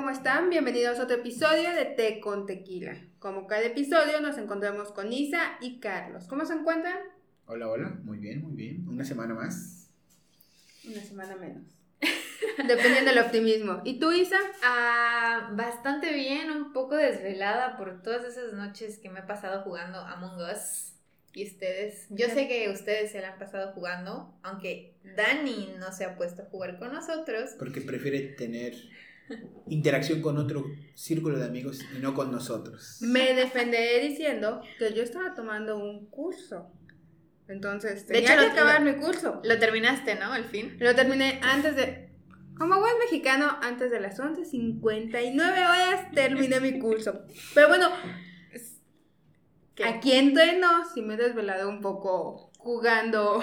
[0.00, 0.48] ¿cómo están?
[0.48, 2.96] Bienvenidos a otro episodio de Té con Tequila.
[3.18, 6.24] Como cada episodio nos encontramos con Isa y Carlos.
[6.26, 6.96] ¿Cómo se encuentran?
[7.44, 8.88] Hola, hola, muy bien, muy bien.
[8.88, 9.90] Una semana más.
[10.86, 11.64] Una semana menos.
[12.66, 13.82] Dependiendo del optimismo.
[13.84, 14.38] ¿Y tú, Isa?
[14.62, 19.98] Ah, bastante bien, un poco desvelada por todas esas noches que me he pasado jugando
[19.98, 20.94] Among Us.
[21.34, 26.06] Y ustedes, yo sé que ustedes se la han pasado jugando, aunque Dani no se
[26.06, 27.50] ha puesto a jugar con nosotros.
[27.58, 28.72] Porque prefiere tener
[29.68, 32.98] interacción con otro círculo de amigos y no con nosotros.
[33.00, 36.70] Me defenderé diciendo que yo estaba tomando un curso.
[37.48, 39.40] Entonces, De hecho, que lo- acabar lo- mi curso.
[39.44, 40.32] Lo terminaste, ¿no?
[40.32, 40.76] Al fin.
[40.78, 42.08] Lo terminé antes de...
[42.56, 47.22] Como buen mexicano, antes de las 11.59 horas terminé mi curso.
[47.54, 47.88] Pero bueno,
[49.74, 49.84] ¿Qué?
[49.84, 53.40] aquí entreno, sí me he desvelado un poco jugando.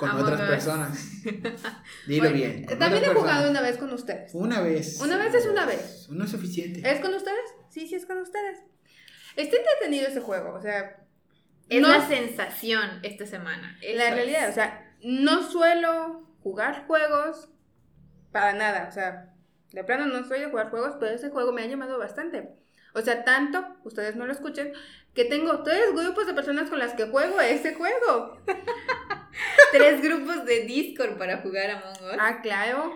[0.00, 0.46] Con Among otras Us.
[0.48, 1.10] personas.
[2.06, 2.66] Dilo Bueno, bien.
[2.78, 3.50] También he jugado personas.
[3.50, 4.34] una vez con ustedes.
[4.34, 4.98] Una vez.
[5.00, 6.08] Una vez es una vez.
[6.10, 6.90] No es suficiente.
[6.90, 7.44] ¿Es con ustedes?
[7.68, 8.58] Sí, sí, es con ustedes.
[9.36, 10.96] Está entretenido ese juego, o sea...
[11.68, 13.78] Es no- la sensación esta semana.
[13.94, 17.48] La realidad, o sea, no suelo jugar juegos
[18.32, 19.34] para nada, o sea,
[19.72, 22.48] de plano no soy de jugar juegos, pero ese juego me ha llamado bastante.
[22.94, 24.72] O sea, tanto, ustedes no lo escuchen,
[25.14, 28.38] que tengo tres grupos de personas con las que juego ese juego.
[29.72, 32.16] Tres grupos de Discord para jugar Among Us.
[32.18, 32.92] Ah, claro.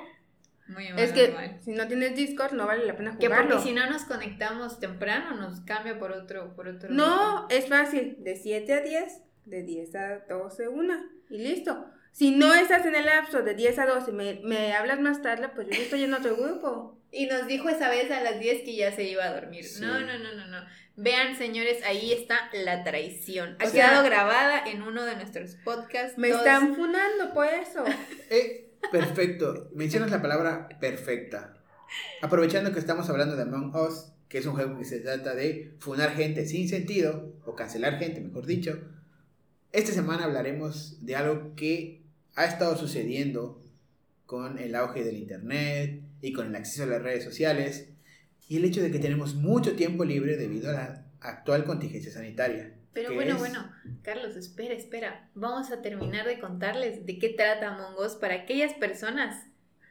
[0.67, 1.59] Muy Es mal, que muy mal.
[1.63, 3.61] si no tienes Discord no vale la pena Que porque jugarlo.
[3.63, 8.35] si no nos conectamos temprano, nos cambia por otro, por otro No, es fácil, de
[8.37, 11.87] 7 a 10, de 10 a 12, una, y listo.
[12.15, 15.21] Si no estás en el lapso de 10 a 12 y me, me hablas más
[15.21, 16.97] tarde, pues yo ya estoy en otro grupo.
[17.11, 19.65] Y nos dijo esa vez a las 10 que ya se iba a dormir.
[19.65, 19.81] Sí.
[19.83, 20.59] No, no, no, no, no.
[20.97, 23.57] Vean, señores, ahí está la traición.
[23.61, 26.17] Ha O sea- quedado grabada en uno de nuestros podcasts.
[26.17, 27.85] Me Todos- están funando por eso.
[28.31, 29.71] Eh, perfecto.
[29.75, 31.55] Mencionas la palabra perfecta.
[32.23, 35.75] Aprovechando que estamos hablando de Among Us, que es un juego que se trata de
[35.81, 38.79] funar gente sin sentido, o cancelar gente, mejor dicho.
[39.73, 42.04] Esta semana hablaremos de algo que
[42.35, 43.63] ha estado sucediendo
[44.27, 47.89] con el auge del Internet y con el acceso a las redes sociales
[48.49, 52.73] y el hecho de que tenemos mucho tiempo libre debido a la actual contingencia sanitaria.
[52.93, 53.71] Pero bueno, es- bueno,
[54.03, 55.29] Carlos, espera, espera.
[55.35, 59.47] Vamos a terminar de contarles de qué trata Among Us para aquellas personas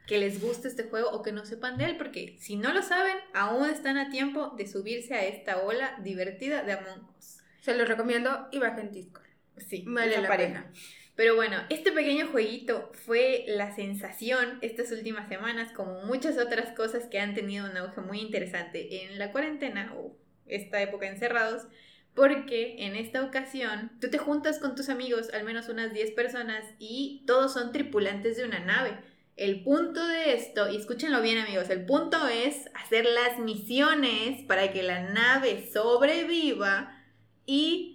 [0.06, 2.82] que les guste este juego o que no sepan de él, porque si no lo
[2.82, 7.38] saben, aún están a tiempo de subirse a esta ola divertida de Among Us.
[7.62, 9.24] Se los recomiendo y bajen Discord.
[9.56, 10.64] Sí, Vale la pareja.
[10.64, 10.72] pena.
[11.16, 17.06] Pero bueno, este pequeño jueguito fue la sensación estas últimas semanas, como muchas otras cosas
[17.06, 20.16] que han tenido un auge muy interesante en la cuarentena o
[20.46, 21.68] esta época encerrados,
[22.14, 26.64] porque en esta ocasión tú te juntas con tus amigos, al menos unas 10 personas,
[26.80, 28.98] y todos son tripulantes de una nave.
[29.36, 34.72] El punto de esto, y escúchenlo bien amigos, el punto es hacer las misiones para
[34.72, 37.02] que la nave sobreviva
[37.46, 37.93] y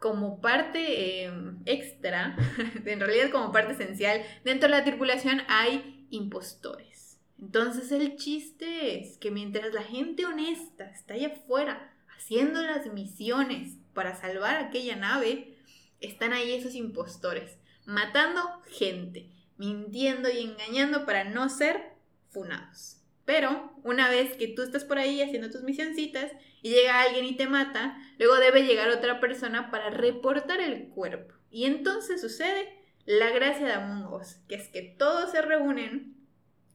[0.00, 1.32] como parte eh,
[1.66, 2.34] extra,
[2.84, 7.18] en realidad como parte esencial, dentro de la tripulación hay impostores.
[7.38, 13.76] Entonces el chiste es que mientras la gente honesta está allá afuera haciendo las misiones
[13.94, 15.56] para salvar aquella nave,
[16.00, 21.92] están ahí esos impostores, matando gente, mintiendo y engañando para no ser
[22.30, 22.99] funados.
[23.24, 26.32] Pero una vez que tú estás por ahí haciendo tus misioncitas
[26.62, 31.34] y llega alguien y te mata, luego debe llegar otra persona para reportar el cuerpo.
[31.50, 32.68] Y entonces sucede
[33.06, 36.16] la gracia de Among Us, que es que todos se reúnen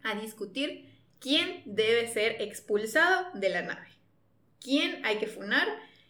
[0.04, 0.90] a discutir
[1.20, 3.88] quién debe ser expulsado de la nave,
[4.62, 5.68] quién hay que funar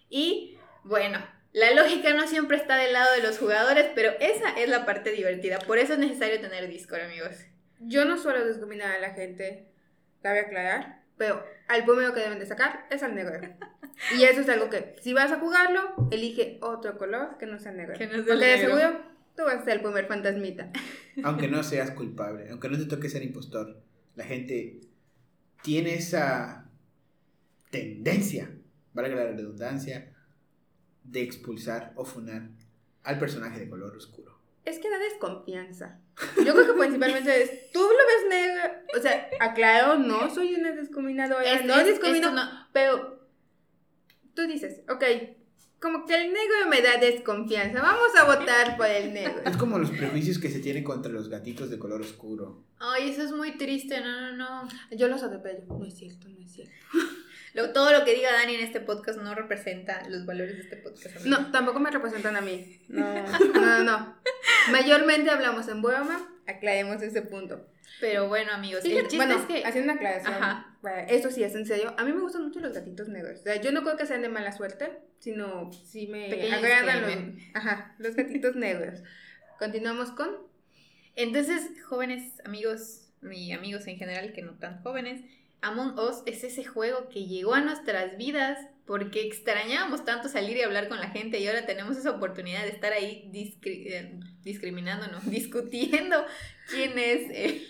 [0.09, 1.19] y bueno,
[1.53, 5.11] la lógica no siempre está del lado de los jugadores, pero esa es la parte
[5.11, 7.37] divertida, por eso es necesario tener Discord, amigos.
[7.79, 9.71] Yo no suelo discriminar a la gente,
[10.25, 13.39] cabe aclarar, pero al primero que deben de sacar es al negro.
[14.17, 15.79] Y eso es algo que, si vas a jugarlo,
[16.11, 17.97] elige otro color que no sea negro.
[17.97, 18.77] Que no sea el Porque de negro.
[18.77, 19.01] seguro
[19.37, 20.69] tú vas a ser el primer fantasmita.
[21.23, 23.81] aunque no seas culpable, aunque no te toque ser impostor,
[24.15, 24.81] la gente
[25.61, 26.69] tiene esa
[27.69, 28.51] tendencia,
[28.93, 30.13] valga la redundancia,
[31.05, 32.49] de expulsar o funar
[33.03, 34.34] al personaje de color oscuro.
[34.65, 35.99] Es que da desconfianza.
[36.43, 38.61] Yo creo que principalmente es, tú lo ves negro,
[38.97, 43.19] o sea, aclaro, no soy una discriminadora, Es- no es- discrimino, no- pero
[44.33, 45.03] tú dices, ok,
[45.79, 49.41] como que el negro me da desconfianza, vamos a votar por el negro.
[49.45, 52.63] Es como los prejuicios que se tienen contra los gatitos de color oscuro.
[52.79, 54.69] Ay, eso es muy triste, no, no, no.
[54.91, 56.73] Yo los atropello, no es cierto, no es cierto.
[57.55, 60.77] Lo- todo lo que diga Dani en este podcast no representa los valores de este
[60.77, 61.15] podcast.
[61.17, 61.29] amigo.
[61.37, 62.81] No, tampoco me representan a mí.
[62.89, 63.03] No,
[63.53, 64.17] no, no.
[64.71, 67.65] Mayormente hablamos en broma, aclaremos ese punto.
[68.01, 69.63] Pero bueno, amigos, el Fíjate, chiste bueno, es que...
[69.65, 70.75] haciendo una aclaración, Ajá.
[71.07, 73.39] esto sí es en serio, a mí me gustan mucho los gatitos negros.
[73.39, 77.01] O sea, yo no creo que sean de mala suerte, sino sí me Pequeño agradan
[77.03, 78.99] los, ajá, los gatitos negros.
[79.59, 80.29] Continuamos con...
[81.15, 85.21] Entonces, jóvenes amigos y amigos en general que no tan jóvenes,
[85.65, 90.61] Among Us es ese juego que llegó a nuestras vidas porque extrañábamos tanto salir y
[90.61, 95.07] hablar con la gente y ahora tenemos esa oportunidad de estar ahí discri- eh, discriminando,
[95.07, 96.23] no, discutiendo
[96.69, 97.29] quién es.
[97.31, 97.67] eh,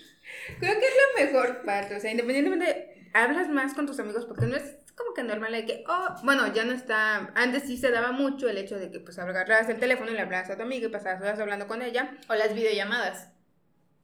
[0.59, 4.45] Creo que es la mejor parte, o sea, independientemente, hablas más con tus amigos porque
[4.45, 7.91] no es como que normal de que, oh, bueno, ya no está, antes sí se
[7.91, 10.63] daba mucho el hecho de que pues agarrabas el teléfono y le hablabas a tu
[10.63, 12.17] amiga y pasabas horas hablando con ella.
[12.29, 13.29] o las videollamadas.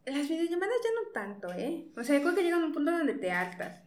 [0.05, 1.85] Las videollamadas ya no tanto, ¿eh?
[1.95, 3.81] O sea, yo creo que llegan a un punto donde te hartas.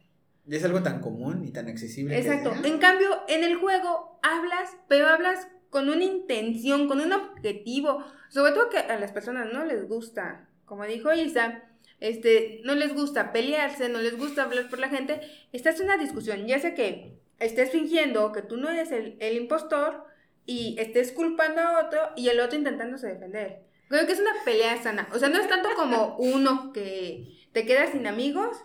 [0.48, 2.18] Es algo tan común y tan accesible.
[2.18, 2.52] Exacto.
[2.64, 8.04] En cambio, en el juego hablas, pero hablas con una intención, con un objetivo.
[8.28, 11.62] Sobre todo que a las personas no les gusta, como dijo Isa,
[12.00, 15.20] este, no les gusta pelearse, no les gusta hablar por la gente.
[15.52, 19.36] Esta es una discusión, ya sea que estés fingiendo que tú no eres el, el
[19.36, 20.04] impostor
[20.46, 23.62] y estés culpando a otro y el otro intentándose defender.
[23.88, 25.08] Creo que es una pelea sana.
[25.12, 28.56] O sea, no es tanto como uno que te queda sin amigos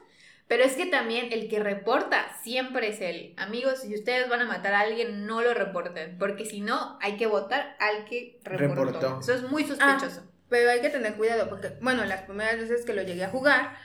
[0.48, 3.36] Pero es que también el que reporta siempre es él.
[3.38, 6.18] Amigos, si ustedes van a matar a alguien, no lo reporten.
[6.18, 8.86] Porque si no, hay que votar al que reportó.
[8.86, 9.19] Reportó.
[9.21, 10.24] Eso es muy sospechoso.
[10.50, 13.77] Pero hay que tener cuidado porque, bueno, las primeras veces que lo llegué a jugar,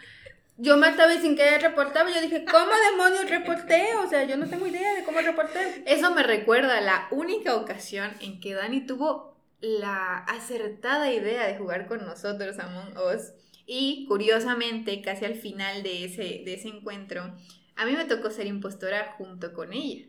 [0.57, 2.11] yo mataba y sin querer reportaba.
[2.11, 3.95] y Yo dije, ¿cómo demonios reporté?
[3.97, 5.83] O sea, yo no tengo idea de cómo reporté.
[5.87, 9.34] Eso me recuerda a la única ocasión en que Dani tuvo
[9.65, 13.33] la acertada idea de jugar con nosotros Among Us.
[13.67, 17.35] Y curiosamente, casi al final de ese, de ese encuentro,
[17.77, 20.07] a mí me tocó ser impostora junto con ella.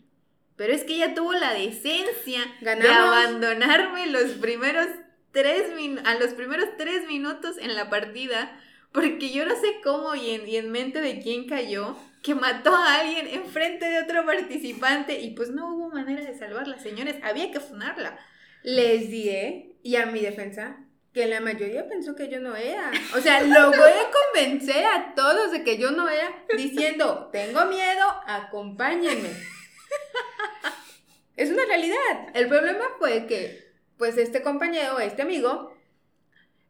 [0.55, 3.15] Pero es que ella tuvo la decencia de Ganamos.
[3.15, 4.87] abandonarme los primeros
[5.31, 5.63] tres
[6.05, 8.59] a los primeros tres minutos en la partida.
[8.91, 12.75] Porque yo no sé cómo y en, y en mente de quién cayó que mató
[12.75, 17.51] a alguien enfrente de otro participante y pues no hubo manera de salvarla, señores, había
[17.51, 18.17] que funarla.
[18.65, 20.77] Les dije, y a mi defensa,
[21.13, 22.91] que la mayoría pensó que yo no era.
[23.15, 23.93] O sea, logré
[24.33, 29.29] convencer a todos de que yo no era, diciendo, tengo miedo, acompáñenme.
[31.37, 32.29] Es una realidad.
[32.33, 35.77] El problema fue que, pues, este compañero, este amigo,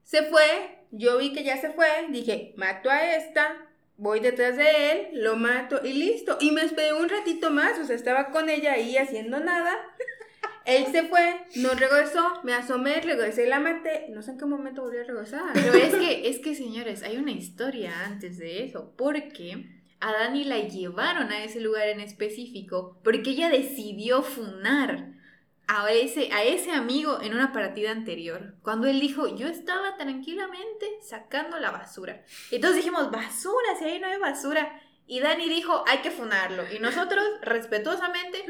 [0.03, 3.55] se fue, yo vi que ya se fue, dije, mato a esta,
[3.95, 6.37] voy detrás de él, lo mato y listo.
[6.41, 9.71] Y me esperé un ratito más, o sea, estaba con ella ahí haciendo nada.
[10.65, 14.07] Él se fue, no regresó, me asomé, regresé la maté.
[14.09, 15.51] No sé en qué momento volví a regresar.
[15.53, 19.69] Pero es que, es que, señores, hay una historia antes de eso, porque
[19.99, 25.13] a Dani la llevaron a ese lugar en específico, porque ella decidió funar
[25.67, 30.85] a ese, a ese amigo en una partida anterior, cuando él dijo, yo estaba tranquilamente
[31.01, 32.23] sacando la basura.
[32.51, 34.81] Y todos dijimos, basura, si ahí no hay basura.
[35.07, 36.63] Y Dani dijo, hay que funarlo.
[36.73, 38.43] Y nosotros, respetuosamente,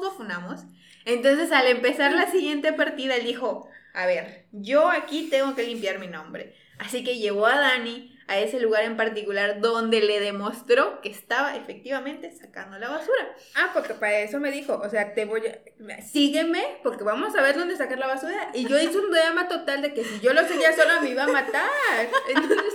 [0.00, 0.60] pues lo funamos.
[1.04, 5.98] Entonces, al empezar la siguiente partida, él dijo, a ver, yo aquí tengo que limpiar
[5.98, 6.56] mi nombre.
[6.78, 11.56] Así que llevó a Dani a ese lugar en particular donde le demostró que estaba
[11.56, 13.36] efectivamente sacando la basura.
[13.56, 16.02] Ah, porque para eso me dijo, o sea, te voy a...
[16.02, 18.50] Sígueme, porque vamos a ver dónde sacar la basura.
[18.54, 21.24] Y yo hice un drama total de que si yo lo seguía sola me iba
[21.24, 21.68] a matar.
[22.28, 22.74] Entonces,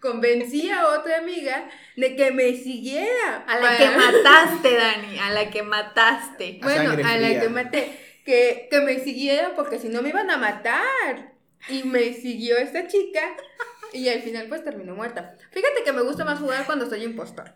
[0.00, 3.44] convencí a otra amiga de que me siguiera.
[3.46, 6.58] A la para- que mataste, Dani, a la que mataste.
[6.62, 8.00] A Bueno, a la que maté.
[8.24, 11.32] Que, que me siguiera porque si no me iban a matar.
[11.68, 13.20] Y me siguió esta chica
[13.92, 15.34] y al final pues terminó muerta.
[15.50, 17.52] Fíjate que me gusta más jugar cuando soy impostor.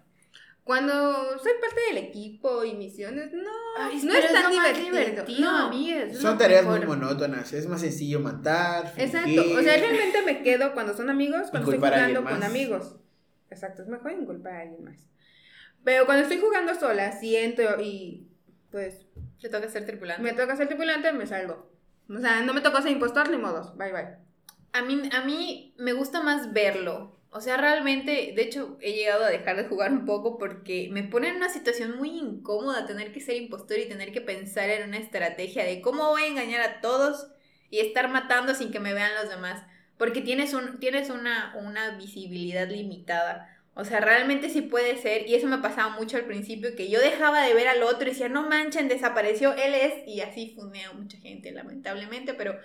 [0.65, 4.97] Cuando soy parte del equipo y misiones, no, Ay, no es tan más divertido.
[4.99, 5.67] divertido, no.
[5.67, 6.79] amigas, es Son tareas mejor.
[6.79, 7.53] muy monótonas.
[7.53, 8.93] Es más sencillo matar.
[8.97, 9.59] Exacto, fingir.
[9.59, 12.97] o sea, realmente me quedo cuando son amigos, cuando estoy Inculpar a jugando con amigos.
[13.51, 14.99] Exacto, es mejor inculpar a alguien más.
[15.83, 18.29] Pero cuando estoy jugando sola, si entro y
[18.71, 19.07] pues
[19.41, 20.23] Le toca ser tripulante.
[20.23, 21.73] me toca ser tripulante, me salgo.
[22.09, 23.77] O sea, no me tocó ser impostor ni modos.
[23.77, 24.30] Bye bye.
[24.73, 27.17] A mí, a mí me gusta más verlo.
[27.33, 31.05] O sea, realmente, de hecho, he llegado a dejar de jugar un poco porque me
[31.05, 34.89] pone en una situación muy incómoda tener que ser impostor y tener que pensar en
[34.89, 37.29] una estrategia de cómo voy a engañar a todos
[37.71, 39.63] y estar matando sin que me vean los demás.
[39.97, 43.49] Porque tienes, un, tienes una, una visibilidad limitada.
[43.75, 47.01] O sea, realmente sí puede ser, y eso me pasaba mucho al principio, que yo
[47.01, 50.83] dejaba de ver al otro y decía, no manchen, desapareció, él es, y así fundé
[50.83, 52.59] a mucha gente, lamentablemente, pero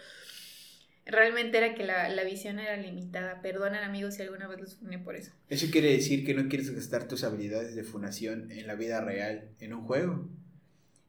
[1.05, 3.41] realmente era que la, la visión era limitada.
[3.41, 5.31] Perdonen amigos si alguna vez los funé por eso.
[5.49, 9.49] Eso quiere decir que no quieres gastar tus habilidades de funación en la vida real
[9.59, 10.27] en un juego.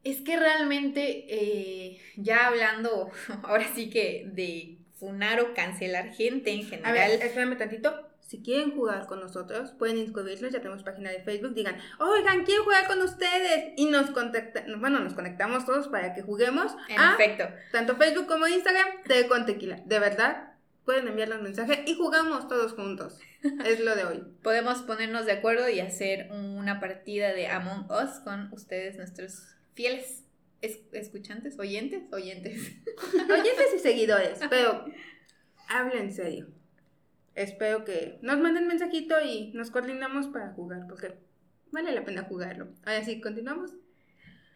[0.05, 3.11] Es que realmente, eh, ya hablando
[3.43, 7.11] ahora sí que de funar o cancelar gente en A general.
[7.11, 8.06] ver, espérame tantito.
[8.27, 12.65] Si quieren jugar con nosotros, pueden inscribirse, ya tenemos página de Facebook, digan, oigan, quiero
[12.65, 13.73] jugar con ustedes.
[13.77, 16.75] Y nos contactan, bueno, nos conectamos todos para que juguemos.
[16.89, 17.45] En efecto.
[17.71, 19.81] Tanto Facebook como Instagram, Te con Tequila.
[19.85, 20.55] De verdad,
[20.85, 23.19] pueden enviarnos mensaje y jugamos todos juntos.
[23.65, 24.25] Es lo de hoy.
[24.43, 30.25] Podemos ponernos de acuerdo y hacer una partida de Among Us con ustedes, nuestros fieles
[30.61, 32.73] escuchantes, oyentes, oyentes.
[33.15, 34.85] oyentes y seguidores, pero
[35.69, 36.49] hablen en serio
[37.37, 41.15] espero que nos manden mensajito y nos coordinamos para jugar, porque
[41.71, 42.69] vale la pena jugarlo.
[42.85, 43.73] Ahora sí, continuamos.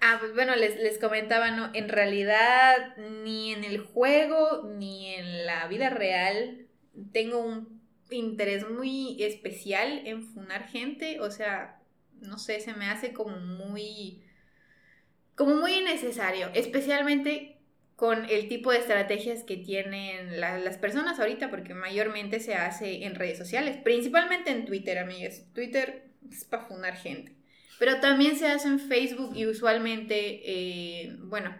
[0.00, 1.70] Ah, pues bueno, les, les comentaba, ¿no?
[1.74, 6.66] En realidad, ni en el juego, ni en la vida real,
[7.12, 11.20] tengo un interés muy especial en funar gente.
[11.20, 11.82] O sea,
[12.20, 14.24] no sé, se me hace como muy.
[15.34, 16.48] como muy innecesario.
[16.54, 17.59] Especialmente
[18.00, 23.14] con el tipo de estrategias que tienen las personas ahorita, porque mayormente se hace en
[23.14, 25.44] redes sociales, principalmente en Twitter, amigas.
[25.52, 27.36] Twitter es para funar gente.
[27.78, 31.54] Pero también se hace en Facebook y usualmente, eh, bueno,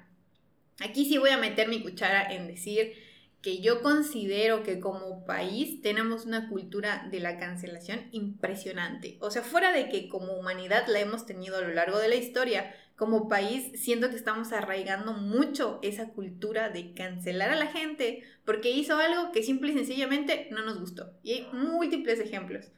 [0.78, 2.94] aquí sí voy a meter mi cuchara en decir
[3.42, 9.18] que yo considero que como país tenemos una cultura de la cancelación impresionante.
[9.20, 12.16] O sea, fuera de que como humanidad la hemos tenido a lo largo de la
[12.16, 18.25] historia, como país siento que estamos arraigando mucho esa cultura de cancelar a la gente
[18.45, 21.11] porque hizo algo que simple y sencillamente no nos gustó.
[21.23, 22.73] Y hay múltiples ejemplos.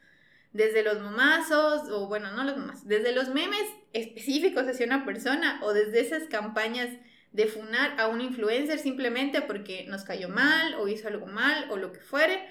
[0.53, 5.59] Desde los mamazos, o bueno, no los mamás, desde los memes específicos hacia una persona
[5.61, 6.87] o desde esas campañas
[7.33, 11.75] de funar a un influencer simplemente porque nos cayó mal o hizo algo mal o
[11.75, 12.47] lo que fuere,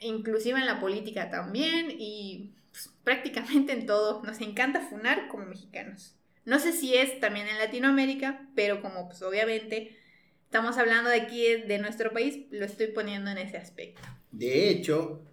[0.00, 4.24] inclusive en la política también y pues, prácticamente en todo.
[4.24, 6.16] Nos encanta funar como mexicanos.
[6.46, 9.96] No sé si es también en Latinoamérica, pero como pues obviamente
[10.44, 14.00] estamos hablando de aquí de nuestro país, lo estoy poniendo en ese aspecto.
[14.30, 15.24] De hecho,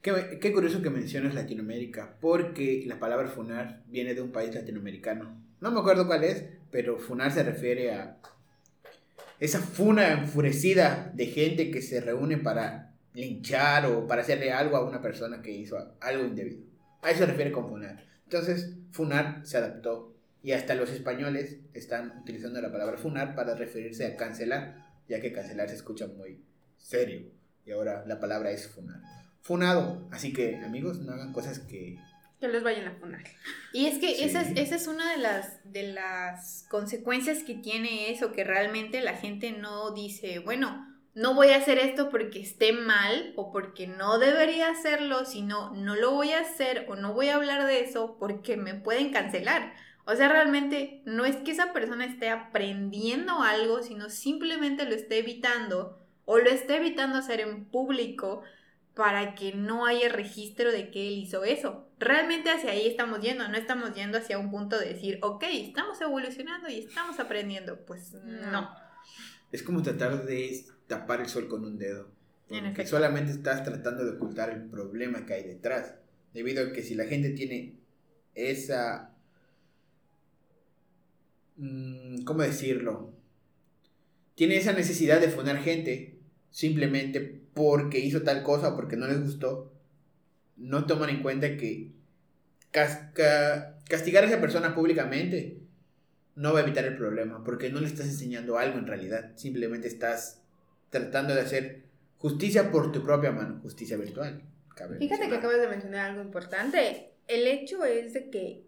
[0.00, 5.38] qué, qué curioso que mencionas Latinoamérica, porque la palabra funar viene de un país latinoamericano.
[5.60, 8.16] No me acuerdo cuál es, pero funar se refiere a
[9.40, 14.88] esa funa enfurecida de gente que se reúne para linchar o para hacerle algo a
[14.88, 16.62] una persona que hizo algo indebido.
[17.02, 18.02] A eso se refiere con funar.
[18.24, 24.06] Entonces, funar se adaptó y hasta los españoles están utilizando la palabra funar para referirse
[24.06, 26.44] a cancelar, ya que cancelar se escucha muy
[26.76, 27.30] serio.
[27.64, 29.00] Y ahora la palabra es funar.
[29.40, 30.08] Funado.
[30.10, 31.98] Así que, amigos, no hagan cosas que...
[32.40, 33.24] Que los vayan a funar.
[33.72, 38.10] Y es que esa, es, esa es una de las, de las consecuencias que tiene
[38.10, 42.72] eso, que realmente la gente no dice, bueno, no voy a hacer esto porque esté
[42.72, 47.28] mal o porque no debería hacerlo, sino no lo voy a hacer o no voy
[47.28, 49.74] a hablar de eso porque me pueden cancelar.
[50.10, 55.18] O sea, realmente no es que esa persona esté aprendiendo algo, sino simplemente lo esté
[55.18, 58.42] evitando o lo esté evitando hacer en público
[58.94, 61.90] para que no haya registro de que él hizo eso.
[61.98, 66.00] Realmente hacia ahí estamos yendo, no estamos yendo hacia un punto de decir, ok, estamos
[66.00, 67.84] evolucionando y estamos aprendiendo.
[67.84, 68.70] Pues no.
[69.52, 72.10] Es como tratar de tapar el sol con un dedo.
[72.48, 75.96] Porque solamente estás tratando de ocultar el problema que hay detrás.
[76.32, 77.74] Debido a que si la gente tiene
[78.34, 79.17] esa
[82.24, 83.12] ¿cómo decirlo?
[84.34, 86.18] Tiene esa necesidad de funar gente
[86.50, 87.20] simplemente
[87.54, 89.72] porque hizo tal cosa o porque no les gustó.
[90.56, 91.92] No toman en cuenta que
[92.70, 95.58] castigar a esa persona públicamente
[96.36, 99.32] no va a evitar el problema porque no le estás enseñando algo en realidad.
[99.36, 100.42] Simplemente estás
[100.90, 101.82] tratando de hacer
[102.18, 104.42] justicia por tu propia mano, justicia virtual.
[104.98, 107.10] Fíjate que acabas de mencionar algo importante.
[107.26, 108.62] El hecho es de que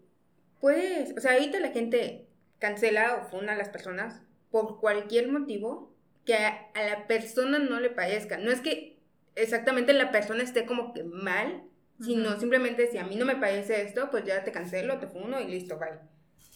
[0.59, 2.27] puedes, o sea, ahorita la gente
[2.61, 5.91] cancela o funa a las personas por cualquier motivo
[6.25, 8.37] que a, la persona no le parezca.
[8.37, 8.99] No es que
[9.35, 11.63] exactamente la persona esté como que mal,
[11.99, 15.41] sino simplemente si a mí no me parece esto, pues ya te cancelo, te funo
[15.41, 15.99] y listo, bye.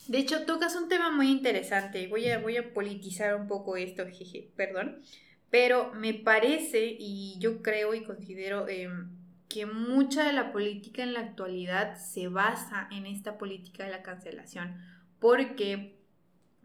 [0.07, 2.07] De hecho, tocas un tema muy interesante.
[2.07, 5.01] Voy a, voy a politizar un poco esto, jeje, perdón.
[5.49, 9.09] Pero me parece, y yo creo y considero em,
[9.49, 14.03] que mucha de la política en la actualidad se basa en esta política de la
[14.03, 14.79] cancelación.
[15.19, 15.94] Porque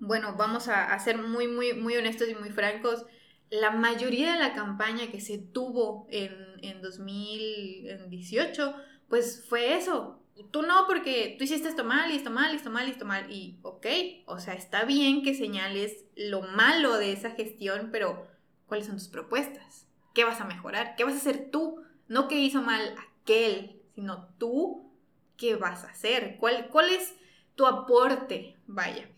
[0.01, 3.07] bueno, vamos a, ser muy, muy, muy honestos y muy francos,
[3.51, 8.75] la mayoría de la campaña que se tuvo en, en 2018,
[9.09, 10.17] pues fue eso.
[10.51, 13.05] Tú no, porque tú hiciste esto mal y esto mal y esto mal y esto
[13.05, 13.31] mal.
[13.31, 13.87] Y ok,
[14.27, 18.27] o sea, está bien que señales lo malo de esa gestión, pero
[18.67, 19.87] ¿cuáles son tus propuestas?
[20.15, 20.97] ¿Qué vas a mejorar?
[20.97, 21.83] ¿Qué vas a hacer tú?
[22.09, 24.91] No que hizo mal aquel, sino tú,
[25.37, 26.37] ¿qué vas a hacer?
[26.39, 27.15] ¿Cuál, cuál es
[27.55, 28.57] tu aporte?
[28.67, 29.09] Vaya.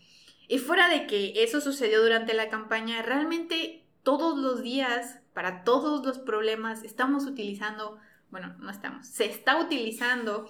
[0.47, 6.05] Y fuera de que eso sucedió durante la campaña, realmente todos los días, para todos
[6.05, 7.99] los problemas, estamos utilizando
[8.33, 10.49] bueno, no estamos, se está utilizando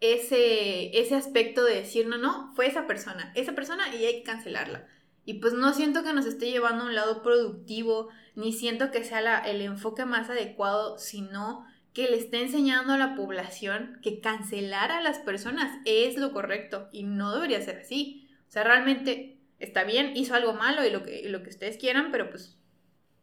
[0.00, 4.22] ese, ese aspecto de decir, no, no, fue esa persona, esa persona y hay que
[4.22, 4.88] cancelarla.
[5.26, 9.04] Y pues no siento que nos esté llevando a un lado productivo, ni siento que
[9.04, 14.90] sea el enfoque más adecuado, sino que le esté enseñando a la población que cancelar
[14.90, 18.27] a las personas es lo correcto y no debería ser así.
[18.48, 22.10] O sea, realmente está bien, hizo algo malo y lo que, lo que ustedes quieran,
[22.10, 22.56] pero pues,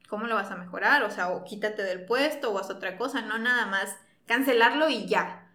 [0.07, 1.03] ¿cómo lo vas a mejorar?
[1.03, 3.95] O sea, o quítate del puesto o haz otra cosa, no nada más
[4.27, 5.49] cancelarlo y ya.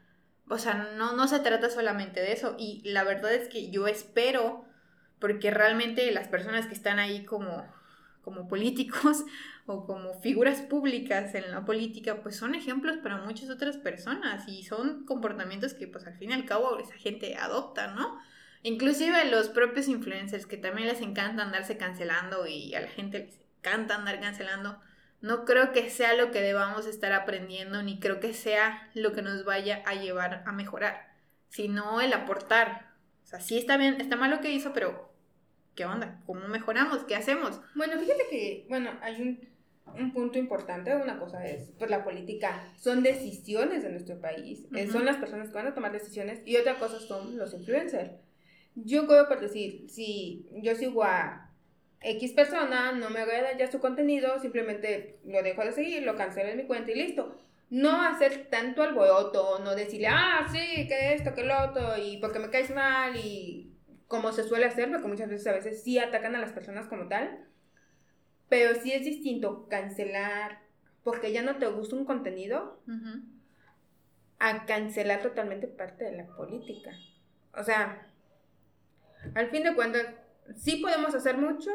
[0.49, 2.57] O sea, no, no se trata solamente de eso.
[2.59, 4.65] Y la verdad es que yo espero,
[5.21, 7.65] porque realmente las personas que están ahí como,
[8.23, 9.25] como políticos
[9.67, 14.65] o como figuras públicas en la política, pues son ejemplos para muchas otras personas y
[14.65, 18.19] son comportamientos que pues al fin y al cabo esa gente adopta, ¿no?
[18.63, 23.41] Inclusive los propios influencers que también les encanta andarse cancelando y a la gente les
[23.59, 24.81] encanta andar cancelando,
[25.23, 29.23] no creo que sea lo que debamos estar aprendiendo, ni creo que sea lo que
[29.23, 31.09] nos vaya a llevar a mejorar,
[31.49, 32.91] sino el aportar.
[33.25, 35.11] O sea, sí está bien, está mal lo que hizo, pero
[35.75, 36.21] ¿qué onda?
[36.27, 37.05] ¿Cómo mejoramos?
[37.05, 37.61] ¿Qué hacemos?
[37.75, 39.49] Bueno, fíjate que, bueno, hay un,
[39.99, 44.87] un punto importante, una cosa es, pues la política son decisiones de nuestro país, eh,
[44.87, 48.13] son las personas que van a tomar decisiones y otra cosa son los influencers.
[48.85, 51.51] Yo puedo por decir, si yo sigo a
[52.01, 56.51] X persona, no me agrada ya su contenido, simplemente lo dejo de seguir, lo cancelo
[56.51, 57.37] en mi cuenta y listo.
[57.69, 62.41] No hacer tanto alboroto, no decirle, ah, sí, que esto, que lo otro, y porque
[62.41, 63.73] me caes mal, y
[64.09, 67.07] como se suele hacer, porque muchas veces a veces sí atacan a las personas como
[67.07, 67.47] tal.
[68.49, 70.59] Pero sí es distinto cancelar
[71.05, 72.83] porque ya no te gusta un contenido
[74.41, 76.91] a cancelar totalmente parte de la política.
[77.55, 78.10] O sea,
[79.35, 80.07] al fin de cuentas,
[80.57, 81.71] sí podemos hacer mucho,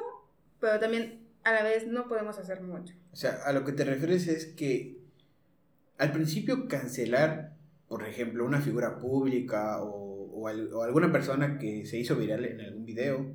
[0.60, 2.94] pero también a la vez no podemos hacer mucho.
[3.12, 4.98] O sea, a lo que te refieres es que
[5.98, 7.54] al principio cancelar,
[7.88, 13.34] por ejemplo, una figura pública o, alguna persona que se hizo viral en algún video,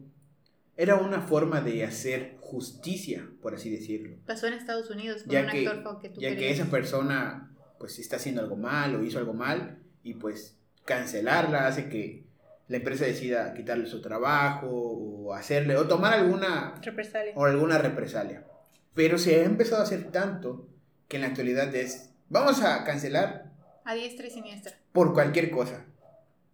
[0.77, 4.17] era una forma de hacer justicia, por así decirlo.
[4.27, 7.51] Pasó en Estados Unidos con ya un que, actor que tú Ya que esa persona
[7.79, 12.30] pues está haciendo algo mal o hizo algo mal y pues cancelarla hace que
[12.71, 17.33] la empresa decida quitarle su trabajo o hacerle o tomar alguna represalia.
[17.35, 18.47] o alguna represalia.
[18.95, 20.69] Pero se ha empezado a hacer tanto
[21.09, 23.51] que en la actualidad es vamos a cancelar
[23.85, 25.85] a diestra y siniestra por cualquier cosa.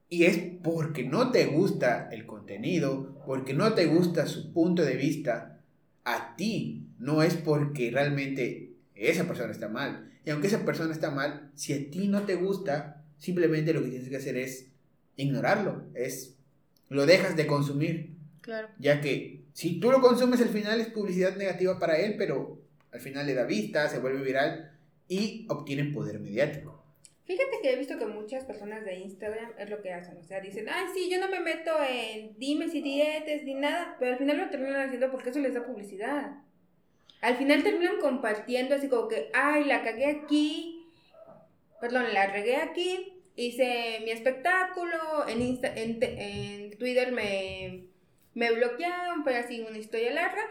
[0.09, 4.97] Y es porque no te gusta el contenido, porque no te gusta su punto de
[4.97, 5.61] vista
[6.05, 10.11] a ti, no es porque realmente esa persona está mal.
[10.25, 13.91] Y aunque esa persona está mal, si a ti no te gusta, simplemente lo que
[13.91, 14.71] tienes que hacer es
[15.17, 16.37] ignorarlo, es
[16.89, 18.17] lo dejas de consumir.
[18.41, 18.69] Claro.
[18.79, 22.61] Ya que si tú lo consumes al final es publicidad negativa para él, pero
[22.93, 24.73] al final le da vista, se vuelve viral
[25.09, 26.85] y obtiene poder mediático.
[27.25, 30.41] Fíjate que he visto que muchas personas de Instagram es lo que hacen, o sea,
[30.41, 34.19] dicen, ay, sí, yo no me meto en dimes y dietes ni nada, pero al
[34.19, 36.37] final lo terminan haciendo porque eso les da publicidad.
[37.21, 40.87] Al final terminan compartiendo así como que, ay, la cagué aquí,
[41.81, 47.85] perdón, la regué aquí, hice mi espectáculo, en, en, Twitter me,
[48.35, 50.43] me bloquearon, pero así una historia larga,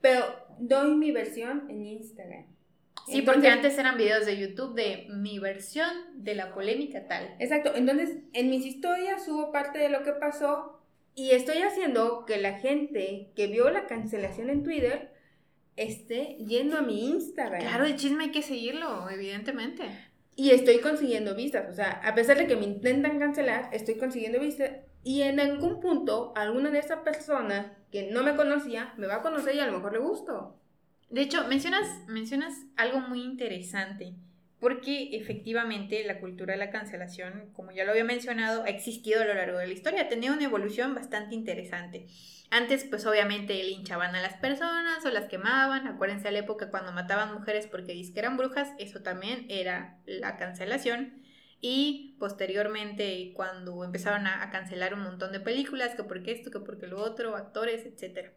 [0.00, 0.24] pero
[0.58, 2.46] doy mi versión en Instagram.
[3.06, 7.34] Sí, porque antes eran videos de YouTube de mi versión de la polémica tal.
[7.38, 10.80] Exacto, entonces en mis historias subo parte de lo que pasó
[11.14, 15.12] y estoy haciendo que la gente que vio la cancelación en Twitter
[15.76, 17.60] esté yendo a mi Instagram.
[17.60, 19.84] Claro, el chisme hay que seguirlo, evidentemente.
[20.36, 24.40] Y estoy consiguiendo vistas, o sea, a pesar de que me intentan cancelar, estoy consiguiendo
[24.40, 24.70] vistas.
[25.02, 29.22] Y en algún punto, alguna de esas personas que no me conocía, me va a
[29.22, 30.56] conocer y a lo mejor le gusto.
[31.10, 34.14] De hecho, mencionas, mencionas algo muy interesante,
[34.60, 39.24] porque efectivamente la cultura de la cancelación, como ya lo había mencionado, ha existido a
[39.24, 42.06] lo largo de la historia, ha tenido una evolución bastante interesante.
[42.50, 45.86] Antes, pues obviamente linchaban a las personas o las quemaban.
[45.86, 50.36] Acuérdense a la época cuando mataban mujeres porque que eran brujas, eso también era la
[50.36, 51.22] cancelación.
[51.60, 56.86] Y posteriormente, cuando empezaron a, cancelar un montón de películas, que porque esto, que porque
[56.86, 58.30] lo otro, actores, etc.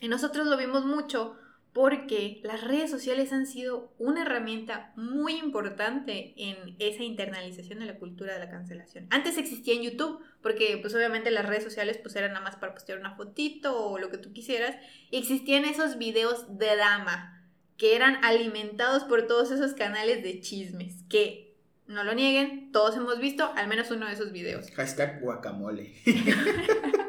[0.00, 1.36] Y nosotros lo vimos mucho
[1.78, 8.00] porque las redes sociales han sido una herramienta muy importante en esa internalización de la
[8.00, 9.06] cultura de la cancelación.
[9.10, 12.74] Antes existía en YouTube, porque pues obviamente las redes sociales pues eran nada más para
[12.74, 14.74] postear una fotito o lo que tú quisieras,
[15.12, 21.04] y existían esos videos de dama que eran alimentados por todos esos canales de chismes,
[21.08, 21.54] que
[21.86, 24.68] no lo nieguen, todos hemos visto al menos uno de esos videos.
[24.72, 25.94] Hashtag guacamole.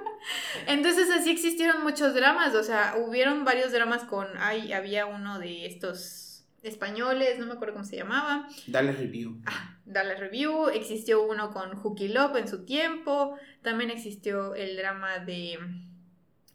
[0.68, 5.66] Entonces así existieron muchos dramas, o sea, hubieron varios dramas con, ay, había uno de
[5.66, 8.48] estos españoles, no me acuerdo cómo se llamaba.
[8.68, 9.42] Dale review.
[9.46, 10.70] Ah, Dale Review.
[10.70, 13.38] Existió uno con Hooky Love en su tiempo.
[13.64, 15.58] También existió el drama de.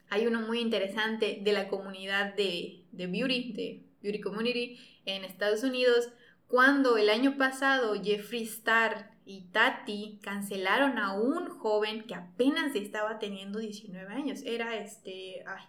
[0.09, 5.65] Hay uno muy interesante de la comunidad de, de Beauty, de Beauty Community en Estados
[5.65, 6.11] Unidos.
[6.47, 13.19] Cuando el año pasado Jeffree Star y Tati cancelaron a un joven que apenas estaba
[13.19, 14.43] teniendo 19 años.
[14.45, 15.43] Era este.
[15.47, 15.65] Ay,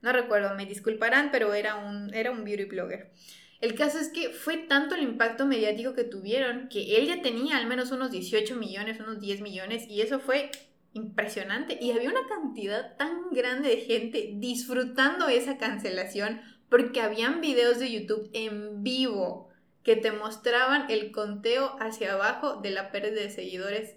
[0.00, 3.12] no recuerdo, me disculparán, pero era un, era un beauty blogger.
[3.60, 7.56] El caso es que fue tanto el impacto mediático que tuvieron que él ya tenía
[7.56, 10.52] al menos unos 18 millones, unos 10 millones, y eso fue
[10.92, 11.76] impresionante.
[11.80, 17.90] Y había una cantidad tan grande de gente disfrutando esa cancelación porque habían videos de
[17.90, 19.47] YouTube en vivo
[19.88, 23.96] que te mostraban el conteo hacia abajo de la pérdida de seguidores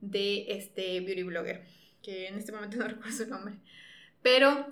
[0.00, 1.66] de este beauty blogger,
[2.02, 3.54] que en este momento no recuerdo su nombre.
[4.20, 4.70] Pero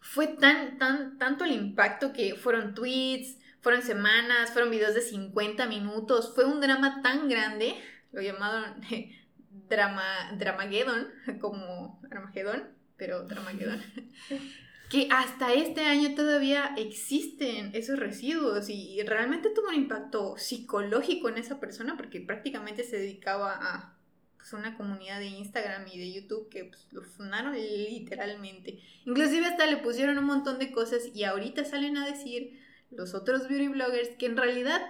[0.00, 5.68] fue tan, tan, tanto el impacto que fueron tweets, fueron semanas, fueron videos de 50
[5.68, 7.76] minutos, fue un drama tan grande,
[8.10, 8.80] lo llamaron
[9.68, 11.06] drama, Dramageddon,
[11.40, 12.64] como Armagedón,
[12.96, 13.80] pero Dramageddon,
[14.94, 21.38] que hasta este año todavía existen esos residuos y realmente tuvo un impacto psicológico en
[21.38, 23.98] esa persona porque prácticamente se dedicaba a
[24.36, 28.78] pues, una comunidad de Instagram y de YouTube que pues, lo fundaron literalmente.
[29.04, 32.60] Inclusive hasta le pusieron un montón de cosas y ahorita salen a decir
[32.92, 34.80] los otros beauty bloggers que en realidad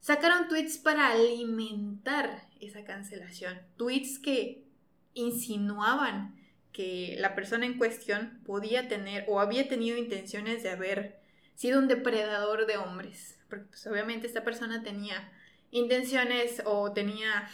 [0.00, 3.60] sacaron tweets para alimentar esa cancelación.
[3.76, 4.64] Tweets que
[5.12, 6.41] insinuaban
[6.72, 11.20] que la persona en cuestión podía tener o había tenido intenciones de haber
[11.54, 13.38] sido un depredador de hombres.
[13.48, 15.30] Porque pues, obviamente esta persona tenía
[15.70, 17.48] intenciones o tenía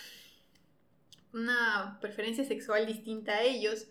[1.33, 3.87] una preferencia sexual distinta a ellos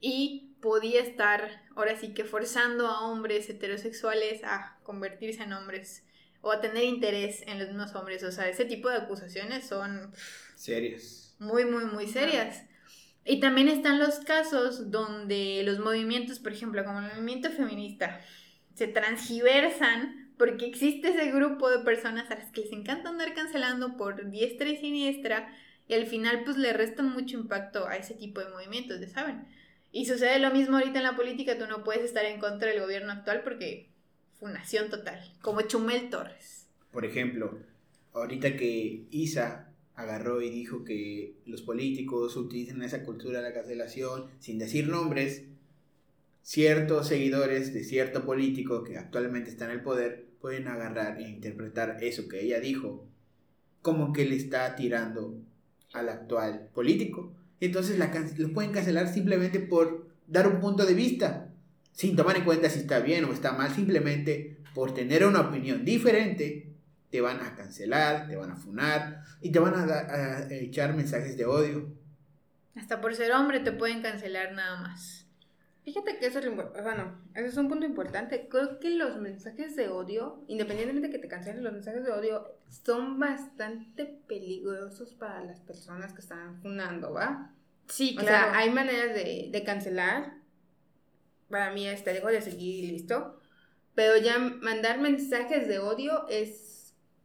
[0.00, 6.04] y podía estar ahora sí que forzando a hombres heterosexuales a convertirse en hombres
[6.40, 8.22] o a tener interés en los mismos hombres.
[8.24, 10.12] O sea, ese tipo de acusaciones son
[10.56, 11.34] serias.
[11.38, 12.62] Muy, muy, muy serias.
[13.24, 18.20] Y también están los casos donde los movimientos, por ejemplo, como el movimiento feminista,
[18.74, 23.96] se transgiversan porque existe ese grupo de personas a las que les encanta andar cancelando
[23.96, 25.54] por diestra y siniestra
[25.86, 29.46] y al final pues le restan mucho impacto a ese tipo de movimientos, ya saben.
[29.92, 32.80] Y sucede lo mismo ahorita en la política, tú no puedes estar en contra del
[32.80, 33.90] gobierno actual porque
[34.40, 36.66] fundación total, como Chumel Torres.
[36.90, 37.60] Por ejemplo,
[38.12, 44.26] ahorita que Isa agarró y dijo que los políticos utilizan esa cultura de la cancelación
[44.38, 45.44] sin decir nombres,
[46.42, 51.98] ciertos seguidores de cierto político que actualmente está en el poder pueden agarrar e interpretar
[52.02, 53.06] eso que ella dijo
[53.80, 55.36] como que le está tirando
[55.92, 57.32] al actual político.
[57.60, 61.52] Entonces la lo pueden cancelar simplemente por dar un punto de vista,
[61.92, 65.84] sin tomar en cuenta si está bien o está mal, simplemente por tener una opinión
[65.84, 66.71] diferente,
[67.12, 71.36] te van a cancelar, te van a funar y te van a, a echar mensajes
[71.36, 71.94] de odio.
[72.74, 75.26] Hasta por ser hombre te pueden cancelar nada más.
[75.84, 78.48] Fíjate que eso es, bueno, eso es un punto importante.
[78.48, 82.56] Creo que los mensajes de odio, independientemente de que te cancelen, los mensajes de odio
[82.70, 87.52] son bastante peligrosos para las personas que están funando, ¿va?
[87.88, 88.24] Sí, claro.
[88.24, 90.38] O sea, hay maneras de, de cancelar.
[91.50, 93.38] Para mí, este, dejo de seguir y listo.
[93.94, 96.71] Pero ya mandar mensajes de odio es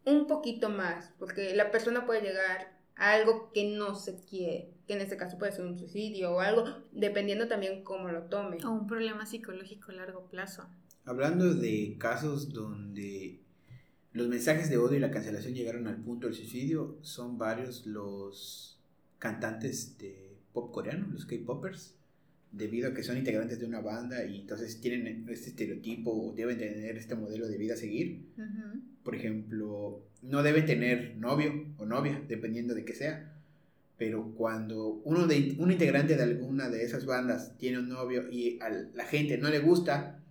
[0.08, 5.02] un poquito más, porque la persona puede llegar algo que no se quiere, que en
[5.02, 8.58] este caso puede ser un suicidio o algo, dependiendo también cómo lo tome.
[8.66, 10.66] O un problema psicológico a largo plazo.
[11.04, 13.42] Hablando de casos donde
[14.14, 18.80] los mensajes de odio y la cancelación llegaron al punto del suicidio, son varios los
[19.20, 21.97] cantantes de pop coreano, los K-Poppers,
[22.52, 26.58] debido a que son integrantes de una banda y entonces tienen este estereotipo o deben
[26.58, 28.26] tener este modelo de vida a seguir.
[29.04, 33.34] Por ejemplo, no deben tener novio o novia, dependiendo de qué sea.
[33.98, 38.60] Pero cuando uno de, un integrante de alguna de esas bandas tiene un novio y
[38.62, 40.24] a la gente no le gusta,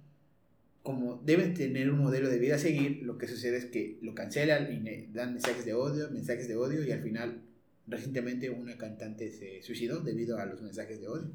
[0.83, 4.15] como deben tener un modelo de vida a seguir, lo que sucede es que lo
[4.15, 7.43] cancelan y dan mensajes de odio, mensajes de odio y al final
[7.89, 11.33] recientemente una cantante se suicidó debido a los mensajes de odio.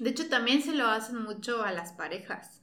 [0.00, 2.62] De hecho, también se lo hacen mucho a las parejas.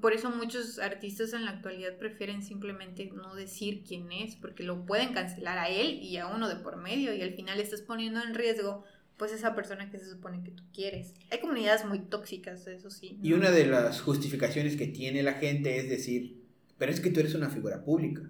[0.00, 4.86] Por eso muchos artistas en la actualidad prefieren simplemente no decir quién es, porque lo
[4.86, 8.22] pueden cancelar a él y a uno de por medio y al final estás poniendo
[8.22, 8.82] en riesgo
[9.16, 11.14] pues esa persona que se supone que tú quieres.
[11.30, 13.18] Hay comunidades muy tóxicas, eso sí.
[13.22, 16.44] Y una de las justificaciones que tiene la gente es decir,
[16.78, 18.22] pero es que tú eres una figura pública.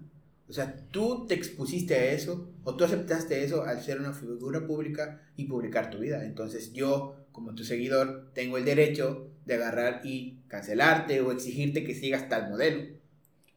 [0.48, 4.66] O sea, tú te expusiste a eso o tú aceptaste eso al ser una figura
[4.66, 6.24] pública y publicar tu vida.
[6.24, 11.94] Entonces yo, como tu seguidor, tengo el derecho de agarrar y cancelarte o exigirte que
[11.94, 12.94] sigas tal modelo.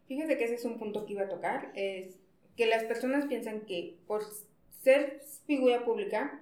[0.07, 2.15] Fíjate que ese es un punto que iba a tocar, es
[2.57, 4.23] que las personas piensan que por
[4.81, 6.41] ser figura pública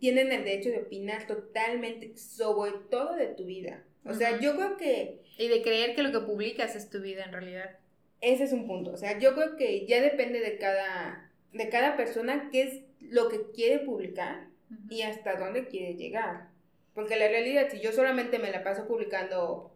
[0.00, 3.84] tienen el derecho de opinar totalmente sobre todo de tu vida.
[4.04, 4.42] O sea, Ujú.
[4.42, 7.78] yo creo que Y de creer que lo que publicas es tu vida en realidad.
[8.22, 8.92] ese es un punto.
[8.92, 13.28] O sea, yo creo que ya depende de cada, de cada persona qué es lo
[13.28, 14.45] que quiere publicar
[14.88, 16.48] Y hasta dónde quiere llegar.
[16.94, 19.74] Porque la realidad, si yo solamente me la paso publicando,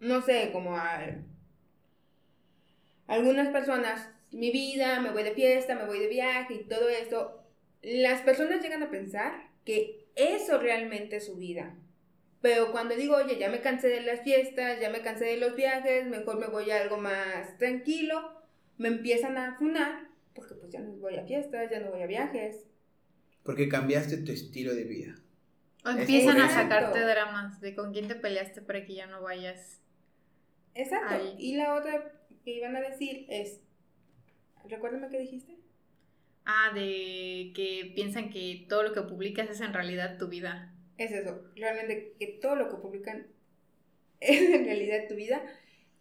[0.00, 1.00] no sé, como a
[3.06, 7.40] algunas personas, mi vida, me voy de fiesta, me voy de viaje y todo eso,
[7.82, 11.76] las personas llegan a pensar que eso realmente es su vida.
[12.40, 15.56] Pero cuando digo, oye, ya me cansé de las fiestas, ya me cansé de los
[15.56, 18.42] viajes, mejor me voy a algo más tranquilo,
[18.76, 22.06] me empiezan a funar, porque pues ya no voy a fiestas, ya no voy a
[22.06, 22.66] viajes.
[23.44, 25.14] Porque cambiaste tu estilo de vida.
[25.84, 29.80] O empiezan a sacarte dramas de con quién te peleaste para que ya no vayas.
[30.74, 31.14] Exacto.
[31.14, 31.36] Ahí.
[31.38, 32.12] Y la otra
[32.44, 33.60] que iban a decir es,
[34.68, 35.58] recuérdame qué dijiste.
[36.46, 40.74] Ah, de que piensan que todo lo que publicas es en realidad tu vida.
[40.96, 43.26] Es eso, realmente que todo lo que publican
[44.20, 45.42] es en realidad tu vida.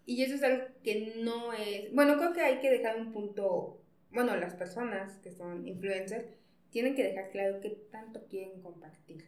[0.06, 3.82] Y eso es algo que no es, bueno, creo que hay que dejar un punto,
[4.12, 6.26] bueno, las personas que son influencers
[6.74, 9.24] tienen que dejar claro qué tanto quieren compartir.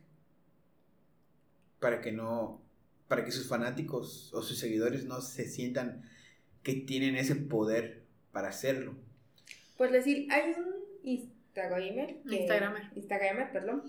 [1.79, 2.61] Para que no.
[3.07, 6.01] Para que sus fanáticos o sus seguidores no se sientan
[6.63, 8.95] que tienen ese poder para hacerlo.
[9.77, 12.83] Por decir, hay un Instagramer, que, Instagramer.
[12.95, 13.83] Instagramer, perdón,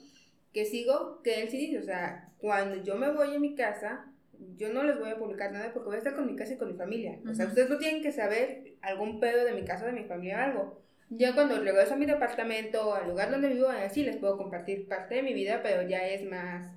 [0.53, 4.13] que sigo, que él sí dice, o sea, cuando yo me voy a mi casa,
[4.59, 6.59] yo no les voy a publicar nada porque voy a estar con mi casa y
[6.59, 7.19] con mi familia.
[7.27, 10.37] O sea, ustedes no tienen que saber algún pedo de mi casa, de mi familia
[10.37, 10.86] o algo.
[11.09, 15.17] Ya cuando regreso a mi departamento, al lugar donde vivo, así les puedo compartir parte
[15.17, 16.73] de mi vida, pero ya es más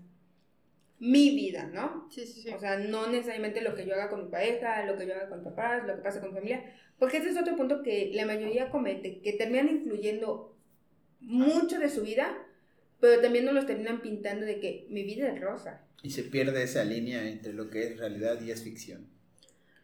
[1.00, 2.08] mi vida, ¿no?
[2.12, 2.50] Sí, sí, sí.
[2.50, 5.30] O sea, no necesariamente lo que yo haga con mi pareja, lo que yo haga
[5.30, 6.64] con papás, lo que pasa con mi familia.
[7.00, 10.56] Porque ese es otro punto que la mayoría comete, que terminan influyendo
[11.22, 12.38] mucho de su vida,
[13.00, 15.86] pero también nos los terminan pintando de que mi vida es rosa.
[16.04, 19.08] Y se pierde esa línea entre lo que es realidad y es ficción.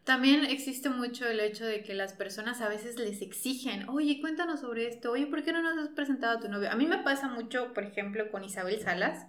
[0.05, 4.59] También existe mucho el hecho de que las personas a veces les exigen, oye, cuéntanos
[4.59, 6.69] sobre esto, oye, ¿por qué no nos has presentado a tu novio?
[6.69, 9.25] A mí me pasa mucho, por ejemplo, con Isabel Salas.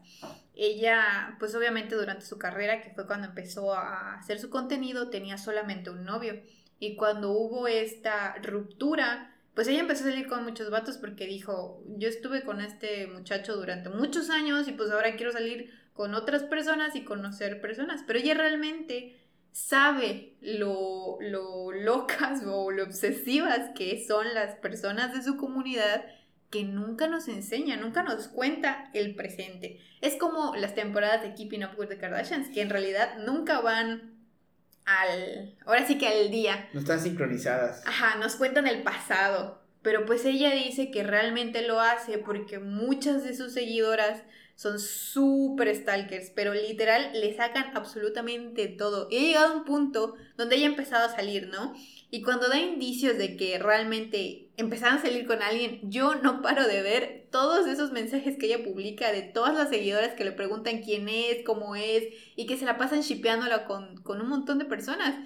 [0.55, 5.39] Ella, pues obviamente durante su carrera, que fue cuando empezó a hacer su contenido, tenía
[5.39, 6.43] solamente un novio.
[6.79, 11.83] Y cuando hubo esta ruptura, pues ella empezó a salir con muchos vatos porque dijo,
[11.97, 16.43] yo estuve con este muchacho durante muchos años y pues ahora quiero salir con otras
[16.43, 18.05] personas y conocer personas.
[18.07, 19.26] Pero ella realmente
[19.57, 26.05] sabe lo, lo locas o lo obsesivas que son las personas de su comunidad
[26.51, 29.81] que nunca nos enseña, nunca nos cuenta el presente.
[30.01, 34.15] Es como las temporadas de Keeping Up with the Kardashians, que en realidad nunca van
[34.85, 36.69] al, ahora sí que al día.
[36.73, 37.85] No están sincronizadas.
[37.87, 43.25] Ajá, nos cuentan el pasado, pero pues ella dice que realmente lo hace porque muchas
[43.25, 44.23] de sus seguidoras
[44.57, 49.07] son súper stalkers, pero literal le sacan absolutamente todo.
[49.11, 51.75] Y ha llegado a un punto donde ella ha empezado a salir, ¿no?
[52.11, 56.67] Y cuando da indicios de que realmente empezaron a salir con alguien, yo no paro
[56.67, 60.83] de ver todos esos mensajes que ella publica de todas las seguidoras que le preguntan
[60.83, 64.65] quién es, cómo es, y que se la pasan shipeándola con, con un montón de
[64.65, 65.17] personas.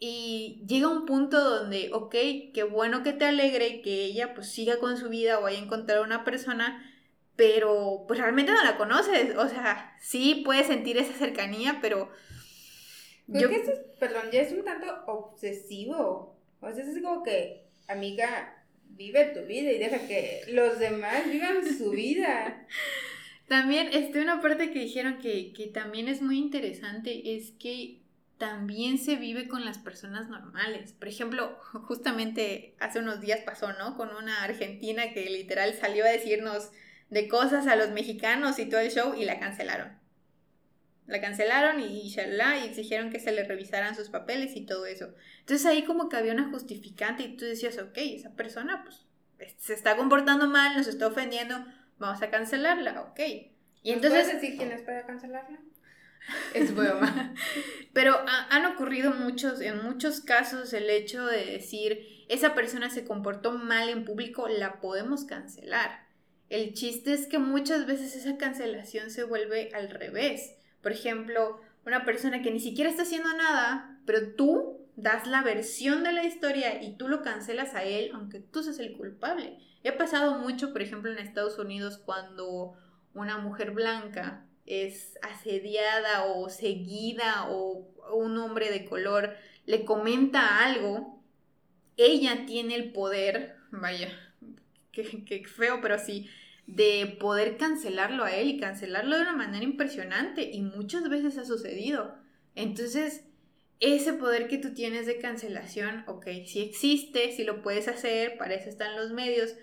[0.00, 2.16] Y llega un punto donde, ok,
[2.52, 5.62] qué bueno que te alegre que ella pues siga con su vida o vaya a
[5.62, 6.84] encontrar una persona,
[7.42, 9.36] pero pues realmente no la conoces.
[9.36, 12.08] O sea, sí puedes sentir esa cercanía, pero...
[13.26, 16.38] Creo yo- que eso es, perdón, ya es un tanto obsesivo.
[16.60, 21.56] O sea, es como que, amiga, vive tu vida y deja que los demás vivan
[21.76, 22.64] su vida.
[23.48, 28.02] También, este, una parte que dijeron que, que también es muy interesante es que
[28.38, 30.92] también se vive con las personas normales.
[30.92, 33.96] Por ejemplo, justamente hace unos días pasó, ¿no?
[33.96, 36.70] Con una argentina que literal salió a decirnos
[37.12, 39.92] de cosas a los mexicanos y todo el show y la cancelaron.
[41.06, 45.12] La cancelaron y shalala, y exigieron que se le revisaran sus papeles y todo eso.
[45.40, 49.04] Entonces ahí como que había una justificante y tú decías, ok, esa persona pues
[49.58, 51.62] se está comportando mal, nos está ofendiendo,
[51.98, 53.20] vamos a cancelarla, ok.
[53.82, 55.58] Y ¿Nos entonces, puedes decir quién es para cancelarla?
[56.54, 57.34] Es broma.
[57.92, 63.04] pero ha- han ocurrido muchos, en muchos casos el hecho de decir, esa persona se
[63.04, 66.06] comportó mal en público, la podemos cancelar.
[66.52, 70.54] El chiste es que muchas veces esa cancelación se vuelve al revés.
[70.82, 76.04] Por ejemplo, una persona que ni siquiera está haciendo nada, pero tú das la versión
[76.04, 79.56] de la historia y tú lo cancelas a él, aunque tú seas el culpable.
[79.82, 82.74] Ha pasado mucho, por ejemplo, en Estados Unidos cuando
[83.14, 91.22] una mujer blanca es asediada o seguida o un hombre de color le comenta algo
[91.96, 94.08] ella tiene el poder, vaya,
[94.92, 96.28] qué, feo, pero sí,
[96.66, 101.44] de poder cancelarlo a él y cancelarlo de una manera impresionante y muchas veces ha
[101.44, 102.14] sucedido.
[102.54, 103.24] Entonces,
[103.80, 108.54] ese poder que tú tienes de cancelación, ok, sí existe, sí lo puedes hacer, para
[108.54, 109.56] eso están los medios,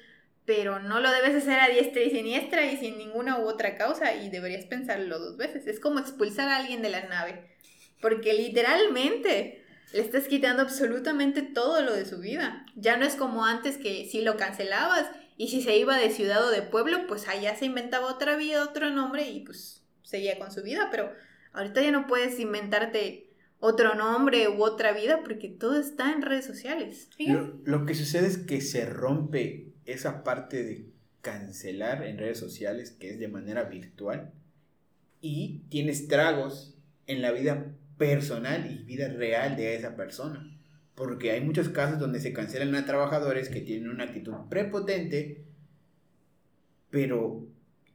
[0.46, 4.16] pero no lo debes hacer a diestra y siniestra y sin ninguna u otra causa
[4.16, 5.68] y deberías pensarlo dos veces.
[5.68, 7.56] Es como expulsar a alguien de la nave,
[8.02, 9.64] porque literalmente
[9.94, 12.66] le estás quitando absolutamente todo lo de su vida.
[12.76, 16.46] Ya no es como antes que si lo cancelabas y si se iba de ciudad
[16.46, 20.52] o de pueblo, pues allá se inventaba otra vida, otro nombre y pues seguía con
[20.52, 21.12] su vida, pero
[21.54, 26.46] ahorita ya no puedes inventarte otro nombre u otra vida porque todo está en redes
[26.46, 27.10] sociales.
[27.64, 30.90] Lo, que sucede es que se rompe esa parte de
[31.22, 34.32] cancelar en redes sociales que es de manera virtual
[35.20, 40.44] y tiene estragos en la vida personal y vida real de esa persona.
[40.96, 45.44] Porque hay muchos casos donde se cancelan a trabajadores que tienen una actitud prepotente,
[46.90, 47.48] pero,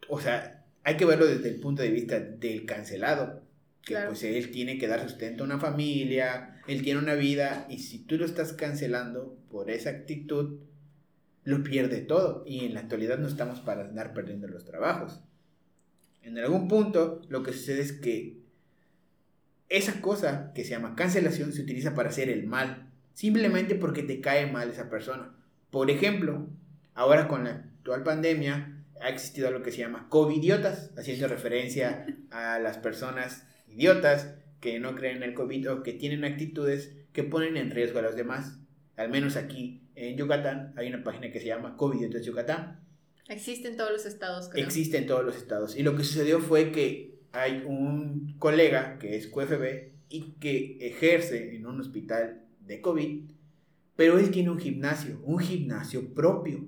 [0.08, 3.42] o sea, hay que verlo desde el punto de vista del cancelado
[3.82, 7.80] que pues él tiene que dar sustento a una familia, él tiene una vida y
[7.80, 10.60] si tú lo estás cancelando por esa actitud,
[11.44, 15.20] lo pierde todo y en la actualidad no estamos para andar perdiendo los trabajos.
[16.22, 18.43] En algún punto lo que sucede es que
[19.68, 24.20] esa cosa que se llama cancelación se utiliza para hacer el mal, simplemente porque te
[24.20, 25.34] cae mal esa persona.
[25.70, 26.48] Por ejemplo,
[26.94, 32.58] ahora con la actual pandemia ha existido lo que se llama covidiotas, haciendo referencia a
[32.58, 37.56] las personas idiotas que no creen en el COVID o que tienen actitudes que ponen
[37.56, 38.58] en riesgo a los demás.
[38.96, 42.80] Al menos aquí en Yucatán hay una página que se llama COVID Yucatán.
[43.28, 44.64] Existe en todos los estados, creo.
[44.64, 45.76] Existe en todos los estados.
[45.76, 49.64] Y lo que sucedió fue que hay un colega que es QFB
[50.08, 53.22] y que ejerce en un hospital de COVID,
[53.96, 56.64] pero él tiene un gimnasio, un gimnasio propio.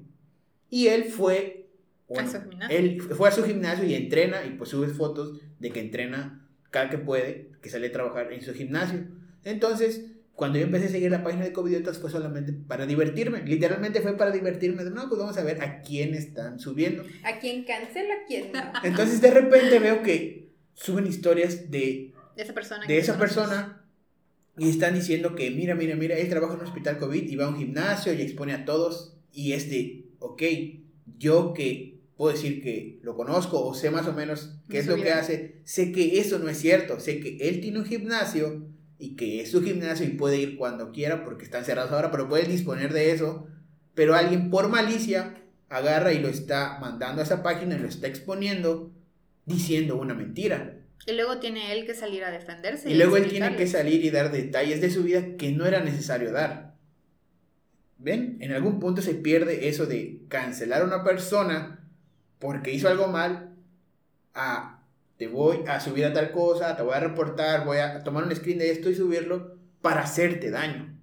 [0.69, 1.69] Y él fue...
[2.17, 2.77] a su gimnasio.
[2.77, 6.91] Él fue a su gimnasio y entrena y pues sube fotos de que entrena cada
[6.91, 9.07] que puede, que sale a trabajar en su gimnasio.
[9.45, 13.43] Entonces, cuando yo empecé a seguir la página de Covidiotas fue solamente para divertirme.
[13.43, 14.83] Literalmente fue para divertirme.
[14.83, 17.05] No, pues vamos a ver a quién están subiendo.
[17.23, 18.61] A quién cancela, a quién no.
[18.83, 20.46] Entonces de repente veo que
[20.77, 22.87] suben historias de, de esa persona.
[22.87, 23.83] De esa persona
[24.59, 27.47] y están diciendo que mira, mira, mira, él trabaja en un hospital COVID y va
[27.47, 29.17] a un gimnasio y expone a todos.
[29.33, 30.43] Y es de, ok,
[31.19, 34.97] yo que puedo decir que lo conozco o sé más o menos qué es lo
[34.97, 38.67] que hace, sé que eso no es cierto, sé que él tiene un gimnasio
[38.99, 42.27] y que es su gimnasio y puede ir cuando quiera porque están cerrados ahora, pero
[42.27, 43.47] puede disponer de eso,
[43.95, 48.07] pero alguien por malicia agarra y lo está mandando a esa página y lo está
[48.07, 48.96] exponiendo
[49.47, 50.75] diciendo una mentira.
[51.07, 52.91] Y luego tiene él que salir a defenderse.
[52.91, 55.65] Y, y luego él tiene que salir y dar detalles de su vida que no
[55.65, 56.75] era necesario dar.
[57.99, 58.37] ¿Ven?
[58.41, 61.89] En algún punto se pierde eso de cancelar a una persona
[62.39, 63.57] porque hizo algo mal,
[64.35, 64.83] a
[65.17, 68.37] te voy a subir a tal cosa, te voy a reportar, voy a tomar un
[68.37, 70.95] screen de esto y subirlo para hacerte daño.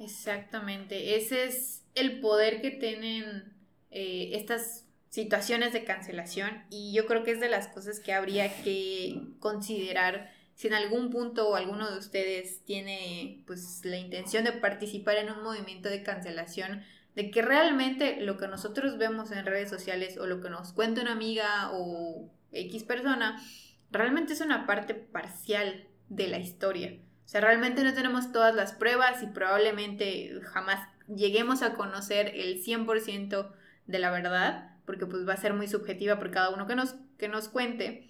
[0.00, 3.52] Exactamente, ese es el poder que tienen
[3.90, 8.62] eh, estas situaciones de cancelación y yo creo que es de las cosas que habría
[8.62, 14.52] que considerar si en algún punto o alguno de ustedes tiene pues la intención de
[14.52, 16.82] participar en un movimiento de cancelación
[17.14, 21.00] de que realmente lo que nosotros vemos en redes sociales o lo que nos cuenta
[21.00, 23.42] una amiga o X persona,
[23.90, 26.98] realmente es una parte parcial de la historia.
[27.24, 32.62] O sea, realmente no tenemos todas las pruebas y probablemente jamás lleguemos a conocer el
[32.64, 33.50] 100%
[33.86, 36.94] de la verdad, porque pues va a ser muy subjetiva por cada uno que nos,
[37.18, 38.08] que nos cuente.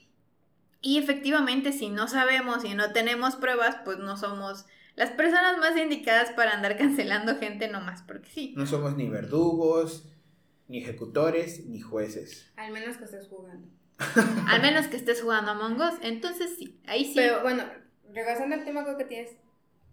[0.81, 4.64] Y efectivamente, si no sabemos y no tenemos pruebas, pues no somos
[4.95, 8.55] las personas más indicadas para andar cancelando gente nomás porque sí.
[8.57, 10.09] No somos ni verdugos,
[10.69, 12.49] ni ejecutores, ni jueces.
[12.55, 13.67] Al menos que estés jugando.
[14.47, 17.14] Al menos que estés jugando a Us, entonces sí, ahí sí.
[17.17, 17.64] Pero bueno,
[18.14, 19.33] regresando al tema, creo que tienes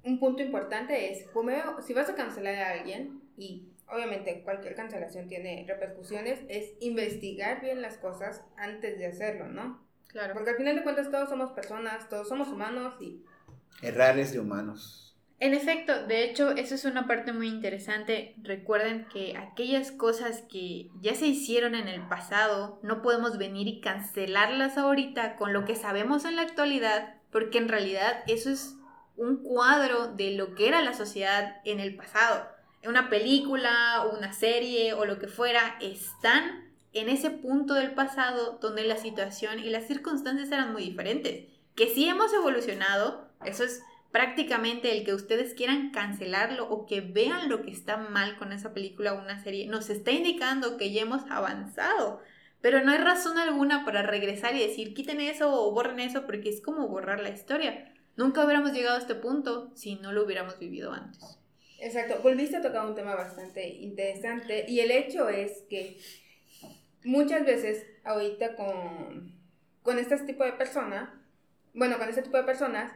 [0.03, 5.27] un punto importante es, primero, si vas a cancelar a alguien, y obviamente cualquier cancelación
[5.27, 9.85] tiene repercusiones, es investigar bien las cosas antes de hacerlo, ¿no?
[10.07, 10.33] Claro.
[10.33, 13.23] Porque al final de cuentas todos somos personas, todos somos humanos y
[13.81, 15.17] Errares de humanos.
[15.39, 18.35] En efecto, de hecho, eso es una parte muy interesante.
[18.41, 23.81] Recuerden que aquellas cosas que ya se hicieron en el pasado, no podemos venir y
[23.81, 28.77] cancelarlas ahorita con lo que sabemos en la actualidad, porque en realidad eso es
[29.17, 32.47] un cuadro de lo que era la sociedad en el pasado.
[32.87, 38.83] Una película, una serie o lo que fuera, están en ese punto del pasado donde
[38.83, 41.45] la situación y las circunstancias eran muy diferentes.
[41.75, 43.81] Que sí hemos evolucionado, eso es
[44.11, 48.73] prácticamente el que ustedes quieran cancelarlo o que vean lo que está mal con esa
[48.73, 52.21] película o una serie nos está indicando que ya hemos avanzado.
[52.61, 56.47] Pero no hay razón alguna para regresar y decir quiten eso o borren eso porque
[56.47, 57.93] es como borrar la historia.
[58.15, 61.37] Nunca hubiéramos llegado a este punto si no lo hubiéramos vivido antes.
[61.79, 65.97] Exacto, volviste a tocar un tema bastante interesante y el hecho es que
[67.03, 69.33] muchas veces ahorita con,
[69.81, 71.09] con este tipo de personas,
[71.73, 72.91] bueno, con este tipo de personas,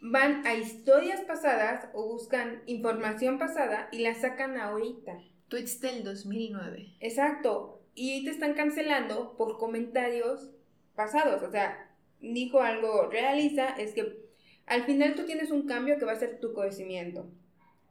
[0.00, 5.18] van a historias pasadas o buscan información pasada y la sacan ahorita.
[5.48, 6.96] Tweets del 2009.
[7.00, 7.82] Exacto.
[7.94, 10.50] Y te están cancelando por comentarios
[10.96, 11.42] pasados.
[11.42, 14.22] O sea, dijo algo realiza, es que
[14.66, 17.30] al final tú tienes un cambio que va a ser tu conocimiento.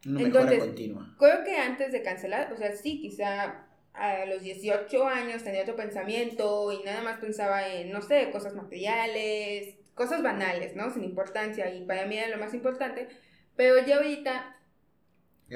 [0.05, 1.15] Una mejora continua.
[1.19, 5.75] Creo que antes de cancelar, o sea, sí, quizá a los 18 años tenía otro
[5.75, 10.89] pensamiento y nada más pensaba en, no sé, cosas materiales, cosas banales, ¿no?
[10.91, 13.09] Sin importancia y para mí era lo más importante,
[13.55, 14.55] pero ya ahorita,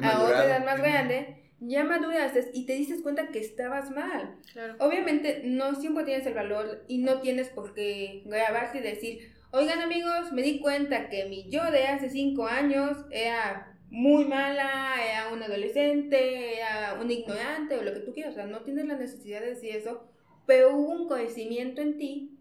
[0.01, 4.37] a otra edad más grande, ya maduraste y te diste cuenta que estabas mal.
[4.51, 4.75] Claro.
[4.79, 9.79] Obviamente no siempre tienes el valor y no tienes por qué grabarte y decir, oigan
[9.79, 15.33] amigos, me di cuenta que mi yo de hace 5 años era muy mala, era
[15.33, 18.97] un adolescente, era un ignorante o lo que tú quieras, o sea, no tienes la
[18.97, 20.07] necesidad de decir eso,
[20.45, 22.37] pero hubo un conocimiento en ti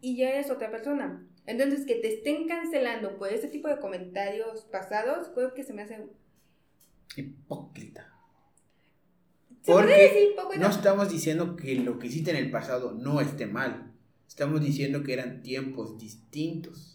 [0.00, 1.26] y ya eres otra persona.
[1.46, 5.82] Entonces, que te estén cancelando por ese tipo de comentarios pasados, creo que se me
[5.82, 6.06] hace...
[7.16, 8.10] Hipócrita.
[9.62, 10.66] ¿Se puede Porque decir hipócrita?
[10.66, 13.92] no estamos diciendo que lo que hiciste en el pasado no esté mal.
[14.26, 16.93] Estamos diciendo que eran tiempos distintos.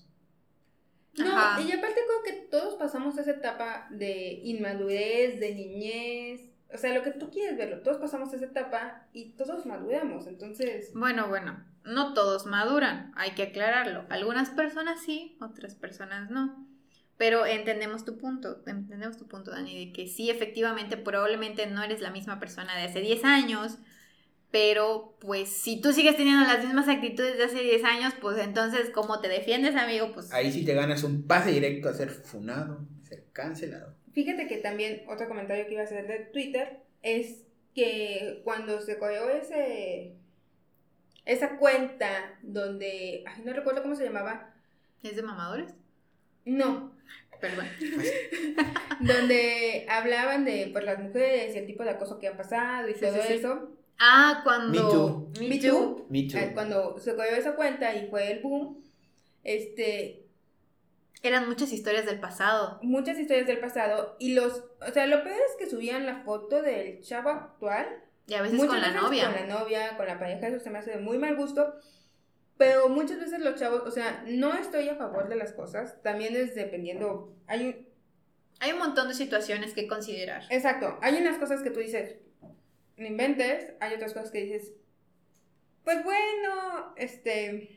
[1.20, 1.62] No, Ajá.
[1.62, 7.04] y aparte creo que todos pasamos esa etapa de inmadurez, de niñez, o sea, lo
[7.04, 10.92] que tú quieres verlo, todos pasamos esa etapa y todos maduramos, entonces...
[10.94, 14.06] Bueno, bueno, no todos maduran, hay que aclararlo.
[14.10, 16.68] Algunas personas sí, otras personas no.
[17.18, 22.02] Pero entendemos tu punto, entendemos tu punto, Dani, de que sí, efectivamente, probablemente no eres
[22.02, 23.78] la misma persona de hace 10 años,
[24.52, 28.90] pero pues si tú sigues teniendo las mismas actitudes de hace 10 años, pues entonces,
[28.90, 30.12] ¿cómo te defiendes, amigo?
[30.14, 33.96] Pues Ahí sí te ganas un pase directo a ser funado, a ser cancelado.
[34.14, 37.44] Fíjate que también otro comentario que iba a hacer de Twitter es
[37.76, 40.16] que cuando se creó ese
[41.26, 44.54] esa cuenta donde, ay, no recuerdo cómo se llamaba,
[45.04, 45.74] ¿es de mamadores?
[46.46, 46.98] no,
[47.40, 47.68] Perdón.
[49.00, 52.94] donde hablaban de pues, las mujeres y el tipo de acoso que ha pasado y
[52.96, 53.42] Sí, todo sí, sí.
[54.00, 54.72] Ah, cuando...
[54.72, 55.32] Me Too.
[55.42, 55.70] Me Me Too.
[55.70, 56.06] Too.
[56.10, 56.38] Me too.
[56.40, 58.84] Ah, Cuando se creó esa cuenta y fue el boom,
[59.44, 60.26] este,
[61.22, 62.80] Eran muchas historias del pasado.
[62.82, 66.62] muchas historias del pasado y los, o sea, lo peor es que subían la foto
[66.62, 67.88] del chavo actual
[68.28, 69.26] Y a veces muchas con la veces novia.
[69.26, 71.76] Con la novia, con la pareja, eso se me hace de muy mal gusto.
[72.58, 76.02] Pero muchas veces los chavos, o sea, no estoy a favor de las cosas.
[76.04, 77.34] También es dependiendo.
[77.48, 77.88] Hay un-
[78.62, 80.44] Hay un montón de situaciones que considerar.
[80.50, 82.16] exacto, hay unas cosas que tú dices,
[83.00, 83.74] no inventes.
[83.80, 84.74] Hay otras cosas que dices,
[85.84, 87.76] pues bueno, este.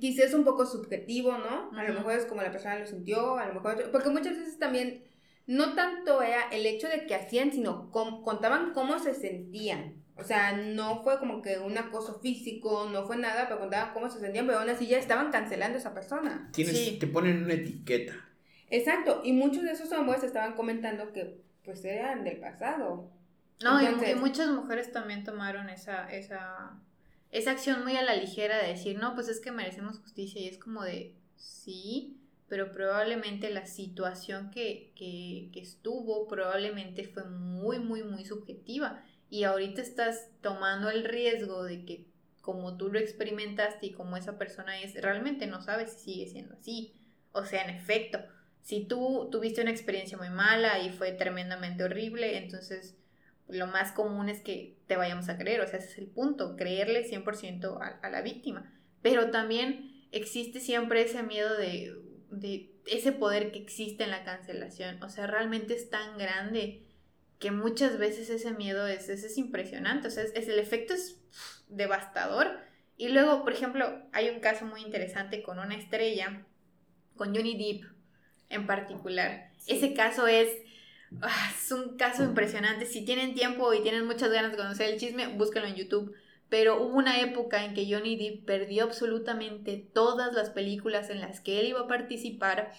[0.00, 1.70] Quizás es un poco subjetivo, ¿no?
[1.76, 3.90] A lo mejor es como la persona lo sintió, a lo mejor.
[3.90, 5.04] Porque muchas veces también.
[5.46, 10.04] No tanto era el hecho de que hacían, sino contaban cómo se sentían.
[10.14, 14.10] O sea, no fue como que un acoso físico, no fue nada, pero contaban cómo
[14.10, 16.50] se sentían, pero aún así ya estaban cancelando a esa persona.
[16.52, 16.98] Tienes, Sí.
[16.98, 18.28] Te ponen una etiqueta.
[18.68, 23.10] Exacto, y muchos de esos hombres estaban comentando que pues eran del pasado.
[23.62, 26.78] No, y mu- Entonces- y, muchas mujeres también tomaron esa, esa,
[27.30, 30.40] esa acción muy a la ligera de decir, no, pues es que merecemos justicia.
[30.40, 32.16] Y es como de, sí,
[32.48, 39.02] pero probablemente la situación que, que, que estuvo probablemente fue muy, muy, muy subjetiva.
[39.30, 42.06] Y ahorita estás tomando el riesgo de que
[42.40, 46.54] como tú lo experimentaste y como esa persona es, realmente no sabes si sigue siendo
[46.54, 46.94] así.
[47.32, 48.20] O sea, en efecto,
[48.62, 52.96] si tú tuviste una experiencia muy mala y fue tremendamente horrible, entonces
[53.48, 56.56] lo más común es que te vayamos a creer, o sea, ese es el punto,
[56.56, 58.72] creerle 100% a, a la víctima.
[59.02, 61.96] Pero también existe siempre ese miedo de,
[62.30, 66.84] de ese poder que existe en la cancelación, o sea, realmente es tan grande
[67.38, 70.94] que muchas veces ese miedo es, es, es impresionante, o sea, es, es- el efecto
[70.94, 71.20] es
[71.68, 72.58] devastador.
[72.96, 76.44] Y luego, por ejemplo, hay un caso muy interesante con una estrella,
[77.16, 77.90] con Johnny Depp
[78.48, 79.52] en particular.
[79.66, 80.48] Ese caso es,
[81.56, 82.86] es un caso impresionante.
[82.86, 86.14] Si tienen tiempo y tienen muchas ganas de conocer el chisme, búsquenlo en YouTube.
[86.48, 91.40] Pero hubo una época en que Johnny Depp perdió absolutamente todas las películas en las
[91.40, 92.72] que él iba a participar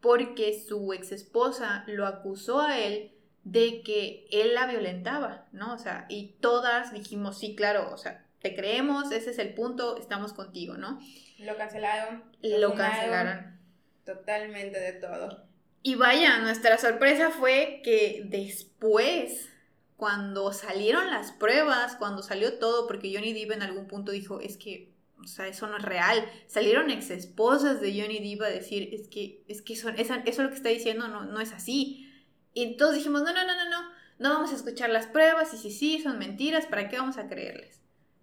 [0.00, 3.12] porque su ex esposa lo acusó a él
[3.42, 5.74] de que él la violentaba, ¿no?
[5.74, 9.96] O sea, y todas dijimos, sí, claro, o sea, te creemos, ese es el punto,
[9.96, 11.00] estamos contigo, ¿no?
[11.38, 12.24] Lo cancelaron.
[12.42, 13.58] Lo cancelaron.
[14.04, 15.47] Totalmente de todo.
[15.82, 19.48] Y vaya, nuestra sorpresa fue que después,
[19.96, 24.56] cuando salieron las pruebas, cuando salió todo, porque Johnny Depp en algún punto dijo, es
[24.56, 26.24] que, o sea, eso no es real.
[26.46, 30.50] Salieron ex esposas de Johnny Depp a decir, es que, es que eso, eso lo
[30.50, 32.12] que está diciendo no, no es así.
[32.54, 35.58] Y todos dijimos, no, no, no, no, no, no vamos a escuchar las pruebas, y
[35.58, 37.80] si sí, son mentiras, ¿para qué vamos a creerles?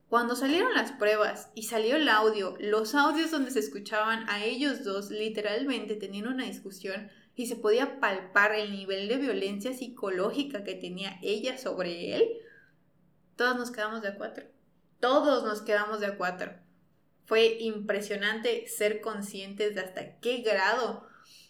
[0.09, 4.83] Cuando salieron las pruebas y salió el audio, los audios donde se escuchaban a ellos
[4.83, 10.75] dos literalmente teniendo una discusión y se podía palpar el nivel de violencia psicológica que
[10.75, 12.29] tenía ella sobre él,
[13.35, 14.45] todos nos quedamos de a cuatro.
[14.99, 16.53] Todos nos quedamos de a cuatro.
[17.25, 21.05] Fue impresionante ser conscientes de hasta qué grado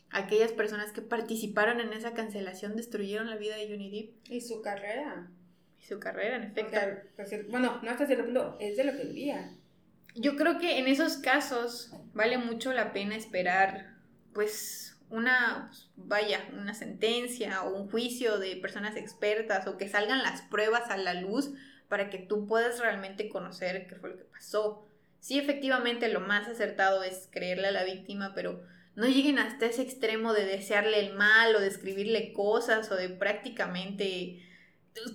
[0.09, 4.61] aquellas personas que participaron en esa cancelación destruyeron la vida de Johnny Depp Y su
[4.61, 5.29] carrera.
[5.79, 6.71] y su carrera, en O efecto.
[6.71, 9.55] sea, pues, bueno, no hasta cierto punto, es de lo que vivía.
[10.15, 13.97] Yo creo que en esos casos vale mucho la pena esperar,
[14.33, 20.23] pues, una, pues, vaya, una sentencia o un juicio de personas expertas o que salgan
[20.23, 21.51] las pruebas a la luz
[21.87, 24.87] para que tú puedas realmente conocer qué fue lo que pasó.
[25.19, 28.61] Sí, efectivamente, lo más acertado es creerle a la víctima, pero
[28.95, 33.09] no lleguen hasta ese extremo de desearle el mal o de escribirle cosas o de
[33.09, 34.41] prácticamente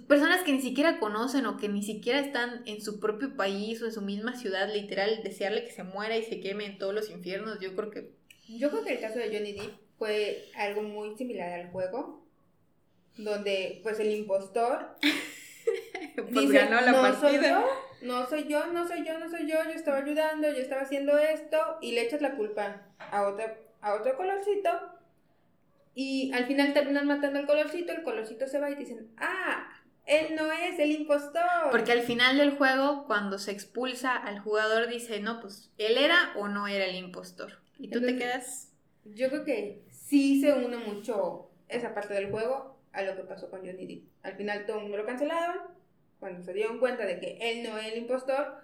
[0.07, 3.87] personas que ni siquiera conocen o que ni siquiera están en su propio país o
[3.87, 7.11] en su misma ciudad, literal, desearle que se muera y se queme en todos los
[7.11, 8.11] infiernos, yo creo que...
[8.47, 12.27] Yo creo que el caso de Johnny Depp fue algo muy similar al juego,
[13.17, 14.97] donde pues el impostor
[16.17, 17.51] Pues dice, ganó la no soy partida.
[17.51, 20.83] yo, no soy yo, no soy yo, no soy yo, yo estaba ayudando, yo estaba
[20.83, 23.45] haciendo esto, y le echas la culpa a otro,
[23.81, 24.71] a otro colorcito,
[25.95, 29.69] y al final terminan matando al colorcito, el colorcito se va y dicen, ah,
[30.07, 31.71] él no es el impostor.
[31.71, 36.33] Porque al final del juego, cuando se expulsa al jugador, dice, no, pues, ¿él era
[36.37, 37.61] o no era el impostor?
[37.79, 38.73] Y tú te quedas...
[39.05, 43.49] Yo creo que sí se une mucho esa parte del juego a lo que pasó
[43.49, 44.09] con Johnny Depp.
[44.25, 45.57] Al final todo el mundo lo cancelaron,
[46.19, 48.57] cuando se dieron cuenta de que él no es el impostor.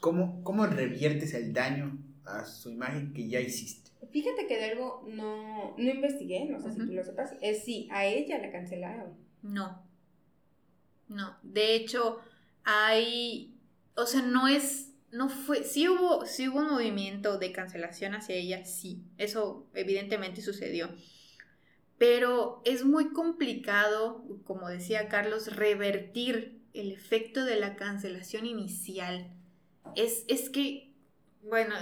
[0.00, 3.90] ¿Cómo, ¿Cómo reviertes el daño a su imagen que ya hiciste?
[4.10, 7.88] Fíjate que de algo no, no investigué, no sé si tú lo sepas, es si
[7.90, 9.14] a ella la cancelaron.
[9.42, 9.82] No.
[11.08, 11.38] No.
[11.42, 12.20] De hecho,
[12.64, 13.58] hay.
[13.96, 14.92] O sea, no es.
[15.16, 15.64] No fue.
[15.64, 19.02] Sí hubo, sí hubo un movimiento de cancelación hacia ella, sí.
[19.16, 20.90] Eso evidentemente sucedió.
[21.96, 29.32] Pero es muy complicado, como decía Carlos, revertir el efecto de la cancelación inicial.
[29.94, 30.92] Es, es que,
[31.42, 31.74] bueno,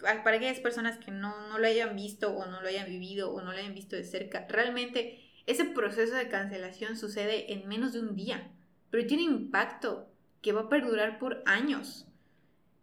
[0.00, 3.42] para aquellas personas que no, no lo hayan visto o no lo hayan vivido o
[3.42, 8.00] no lo hayan visto de cerca, realmente ese proceso de cancelación sucede en menos de
[8.00, 8.50] un día,
[8.88, 10.08] pero tiene impacto
[10.40, 12.06] que va a perdurar por años.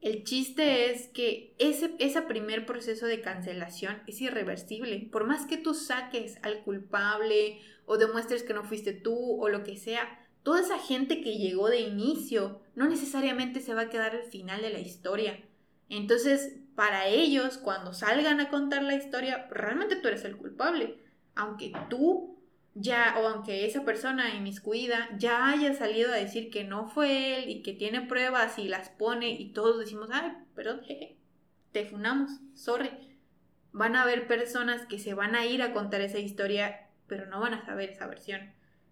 [0.02, 5.08] El chiste es que ese, ese primer proceso de cancelación es irreversible.
[5.12, 9.64] Por más que tú saques al culpable o demuestres que no fuiste tú o lo
[9.64, 14.16] que sea, toda esa gente que llegó de inicio no necesariamente se va a quedar
[14.16, 15.39] al final de la historia.
[15.88, 20.97] Entonces, para ellos, cuando salgan a contar la historia, realmente tú eres el culpable.
[21.36, 22.41] Aunque tú
[22.74, 27.49] ya, o aunque esa persona inmiscuida ya haya salido a decir que no fue él
[27.49, 31.17] y que tiene pruebas y las pone y todos decimos, ay, perdón, jeje,
[31.72, 32.89] te funamos, sorry.
[33.74, 37.39] Van a haber personas que se van a ir a contar esa historia, pero no
[37.39, 38.41] van a saber esa versión.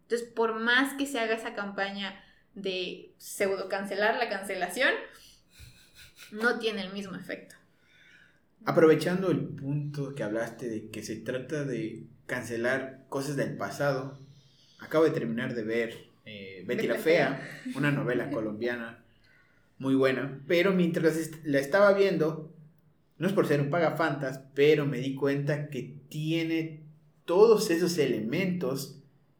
[0.03, 2.23] Entonces, por más que se haga esa campaña
[2.55, 4.93] de pseudo cancelar la cancelación,
[6.31, 7.55] no tiene el mismo efecto.
[8.65, 14.17] Aprovechando el punto que hablaste de que se trata de cancelar cosas del pasado,
[14.79, 17.41] acabo de terminar de ver eh, Betty la Fea,
[17.75, 19.03] una novela colombiana
[19.79, 22.53] muy buena, pero mientras la estaba viendo,
[23.17, 26.83] no es por ser un pagafantas, pero me di cuenta que tiene
[27.25, 28.99] todos esos elementos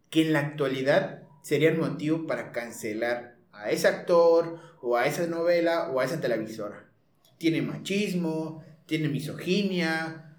[0.10, 5.92] que en la actualidad serían motivo para cancelar a ese actor o a esa novela
[5.92, 6.90] o a esa televisora.
[7.38, 10.30] Tiene machismo, tiene misoginia,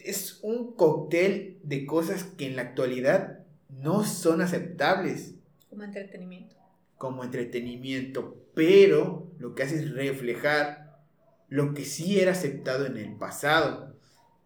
[0.00, 5.34] es un cóctel de cosas que en la actualidad no son aceptables
[5.68, 6.56] Como entretenimiento.
[6.96, 10.98] como entretenimiento, pero lo que hace es reflejar
[11.48, 13.94] lo que sí era aceptado en el pasado.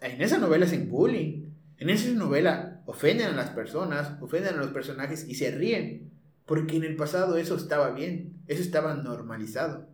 [0.00, 1.44] En esa novela hacen bullying,
[1.78, 6.10] en esa novela ofenden a las personas, ofenden a los personajes y se ríen,
[6.44, 9.88] porque en el pasado eso estaba bien, eso estaba normalizado.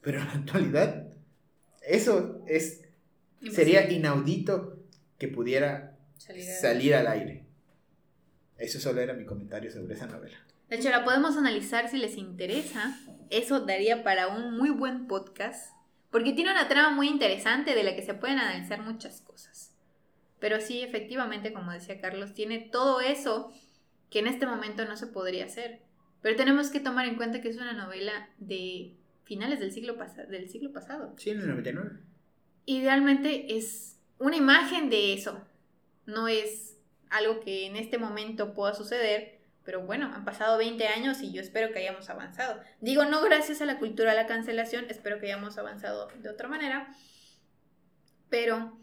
[0.00, 1.08] Pero en la actualidad,
[1.86, 2.80] eso es,
[3.52, 4.78] sería inaudito
[5.18, 5.93] que pudiera
[6.60, 7.44] Salir al aire.
[8.56, 10.36] Eso solo era mi comentario sobre esa novela.
[10.68, 12.98] De hecho, la podemos analizar si les interesa.
[13.30, 15.74] Eso daría para un muy buen podcast.
[16.10, 19.74] Porque tiene una trama muy interesante de la que se pueden analizar muchas cosas.
[20.38, 23.52] Pero sí, efectivamente, como decía Carlos, tiene todo eso
[24.10, 25.80] que en este momento no se podría hacer.
[26.22, 28.94] Pero tenemos que tomar en cuenta que es una novela de
[29.24, 29.96] finales del siglo,
[30.28, 31.14] del siglo pasado.
[31.18, 32.00] Sí, en el 99.
[32.66, 35.46] Idealmente es una imagen de eso.
[36.06, 36.76] No es
[37.10, 41.40] algo que en este momento pueda suceder, pero bueno, han pasado 20 años y yo
[41.40, 42.60] espero que hayamos avanzado.
[42.80, 46.48] Digo, no gracias a la cultura de la cancelación, espero que hayamos avanzado de otra
[46.48, 46.94] manera.
[48.28, 48.78] Pero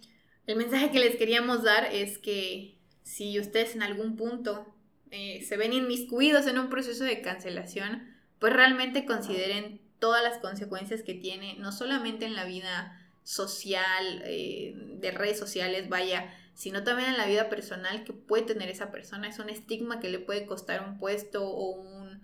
[0.47, 4.73] el mensaje que les queríamos dar es que si ustedes en algún punto
[5.11, 11.03] eh, se ven inmiscuidos en un proceso de cancelación, pues realmente consideren todas las consecuencias
[11.03, 17.09] que tiene, no solamente en la vida social, eh, de redes sociales, vaya, sino también
[17.09, 19.27] en la vida personal que puede tener esa persona.
[19.27, 22.21] Es un estigma que le puede costar un puesto o, un,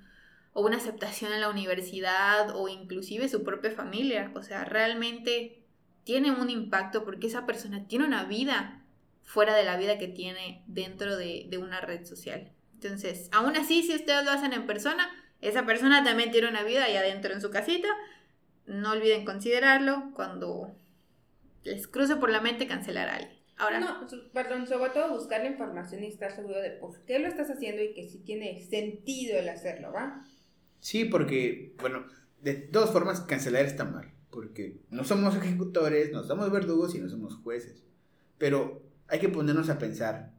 [0.53, 4.31] o una aceptación en la universidad o inclusive su propia familia.
[4.35, 5.63] O sea, realmente
[6.03, 8.83] tiene un impacto porque esa persona tiene una vida
[9.23, 12.51] fuera de la vida que tiene dentro de, de una red social.
[12.73, 15.09] Entonces, aún así, si ustedes lo hacen en persona,
[15.41, 17.87] esa persona también tiene una vida allá adentro en su casita.
[18.65, 20.75] No olviden considerarlo cuando
[21.63, 23.36] les cruce por la mente cancelar a alguien.
[23.57, 23.79] Ahora.
[23.79, 27.49] No, perdón, sobre todo buscar la información y estar seguro de por qué lo estás
[27.49, 30.23] haciendo y que sí tiene sentido el hacerlo, ¿va?
[30.79, 32.05] Sí, porque, bueno,
[32.41, 34.11] de todas formas, cancelar está mal.
[34.29, 37.83] Porque no somos ejecutores, no somos verdugos y no somos jueces.
[38.37, 40.33] Pero hay que ponernos a pensar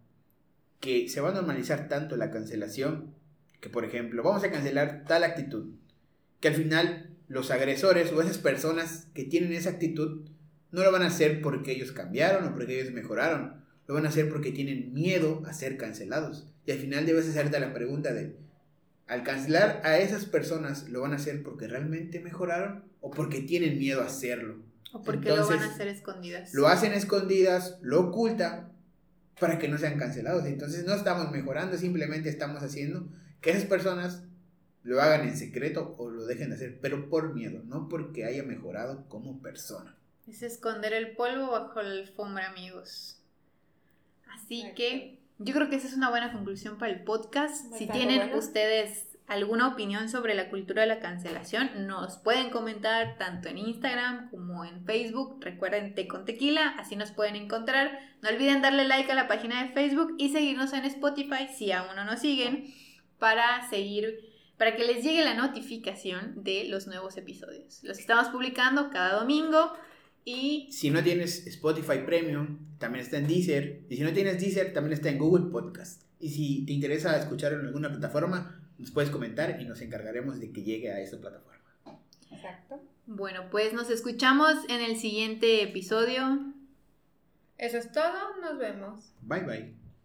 [0.79, 3.15] que se va a normalizar tanto la cancelación
[3.61, 5.75] que, por ejemplo, vamos a cancelar tal actitud.
[6.39, 10.29] Que al final los agresores o esas personas que tienen esa actitud
[10.71, 13.65] no lo van a hacer porque ellos cambiaron o porque ellos mejoraron.
[13.87, 16.47] Lo van a hacer porque tienen miedo a ser cancelados.
[16.67, 18.37] Y al final debes hacerte la pregunta de,
[19.07, 23.79] al cancelar a esas personas, ¿lo van a hacer porque realmente mejoraron o porque tienen
[23.79, 24.57] miedo a hacerlo?
[24.93, 26.53] O porque lo van a hacer escondidas.
[26.53, 28.73] Lo hacen escondidas, lo ocultan
[29.41, 30.45] para que no sean cancelados.
[30.45, 33.09] Entonces no estamos mejorando, simplemente estamos haciendo
[33.41, 34.25] que esas personas
[34.83, 38.43] lo hagan en secreto o lo dejen de hacer, pero por miedo, no porque haya
[38.43, 39.98] mejorado como persona.
[40.29, 43.19] Es esconder el polvo bajo la alfombra, amigos.
[44.31, 47.73] Así que yo creo que esa es una buena conclusión para el podcast.
[47.75, 53.49] si tienen ustedes alguna opinión sobre la cultura de la cancelación, nos pueden comentar tanto
[53.49, 55.39] en Instagram como en Facebook.
[55.41, 57.99] Recuerden Te con Tequila, así nos pueden encontrar.
[58.21, 61.97] No olviden darle like a la página de Facebook y seguirnos en Spotify si aún
[61.97, 62.75] no nos siguen
[63.19, 67.79] para seguir para que les llegue la notificación de los nuevos episodios.
[67.85, 69.73] Los estamos publicando cada domingo.
[70.25, 73.83] Y si no tienes Spotify Premium, también está en Deezer.
[73.89, 76.03] Y si no tienes Deezer, también está en Google Podcast.
[76.21, 80.53] Y si te interesa escuchar en alguna plataforma, nos puedes comentar y nos encargaremos de
[80.53, 81.65] que llegue a esa plataforma.
[82.31, 82.81] Exacto.
[83.07, 86.53] Bueno, pues nos escuchamos en el siguiente episodio.
[87.57, 89.13] Eso es todo, nos vemos.
[89.23, 89.88] Bye bye.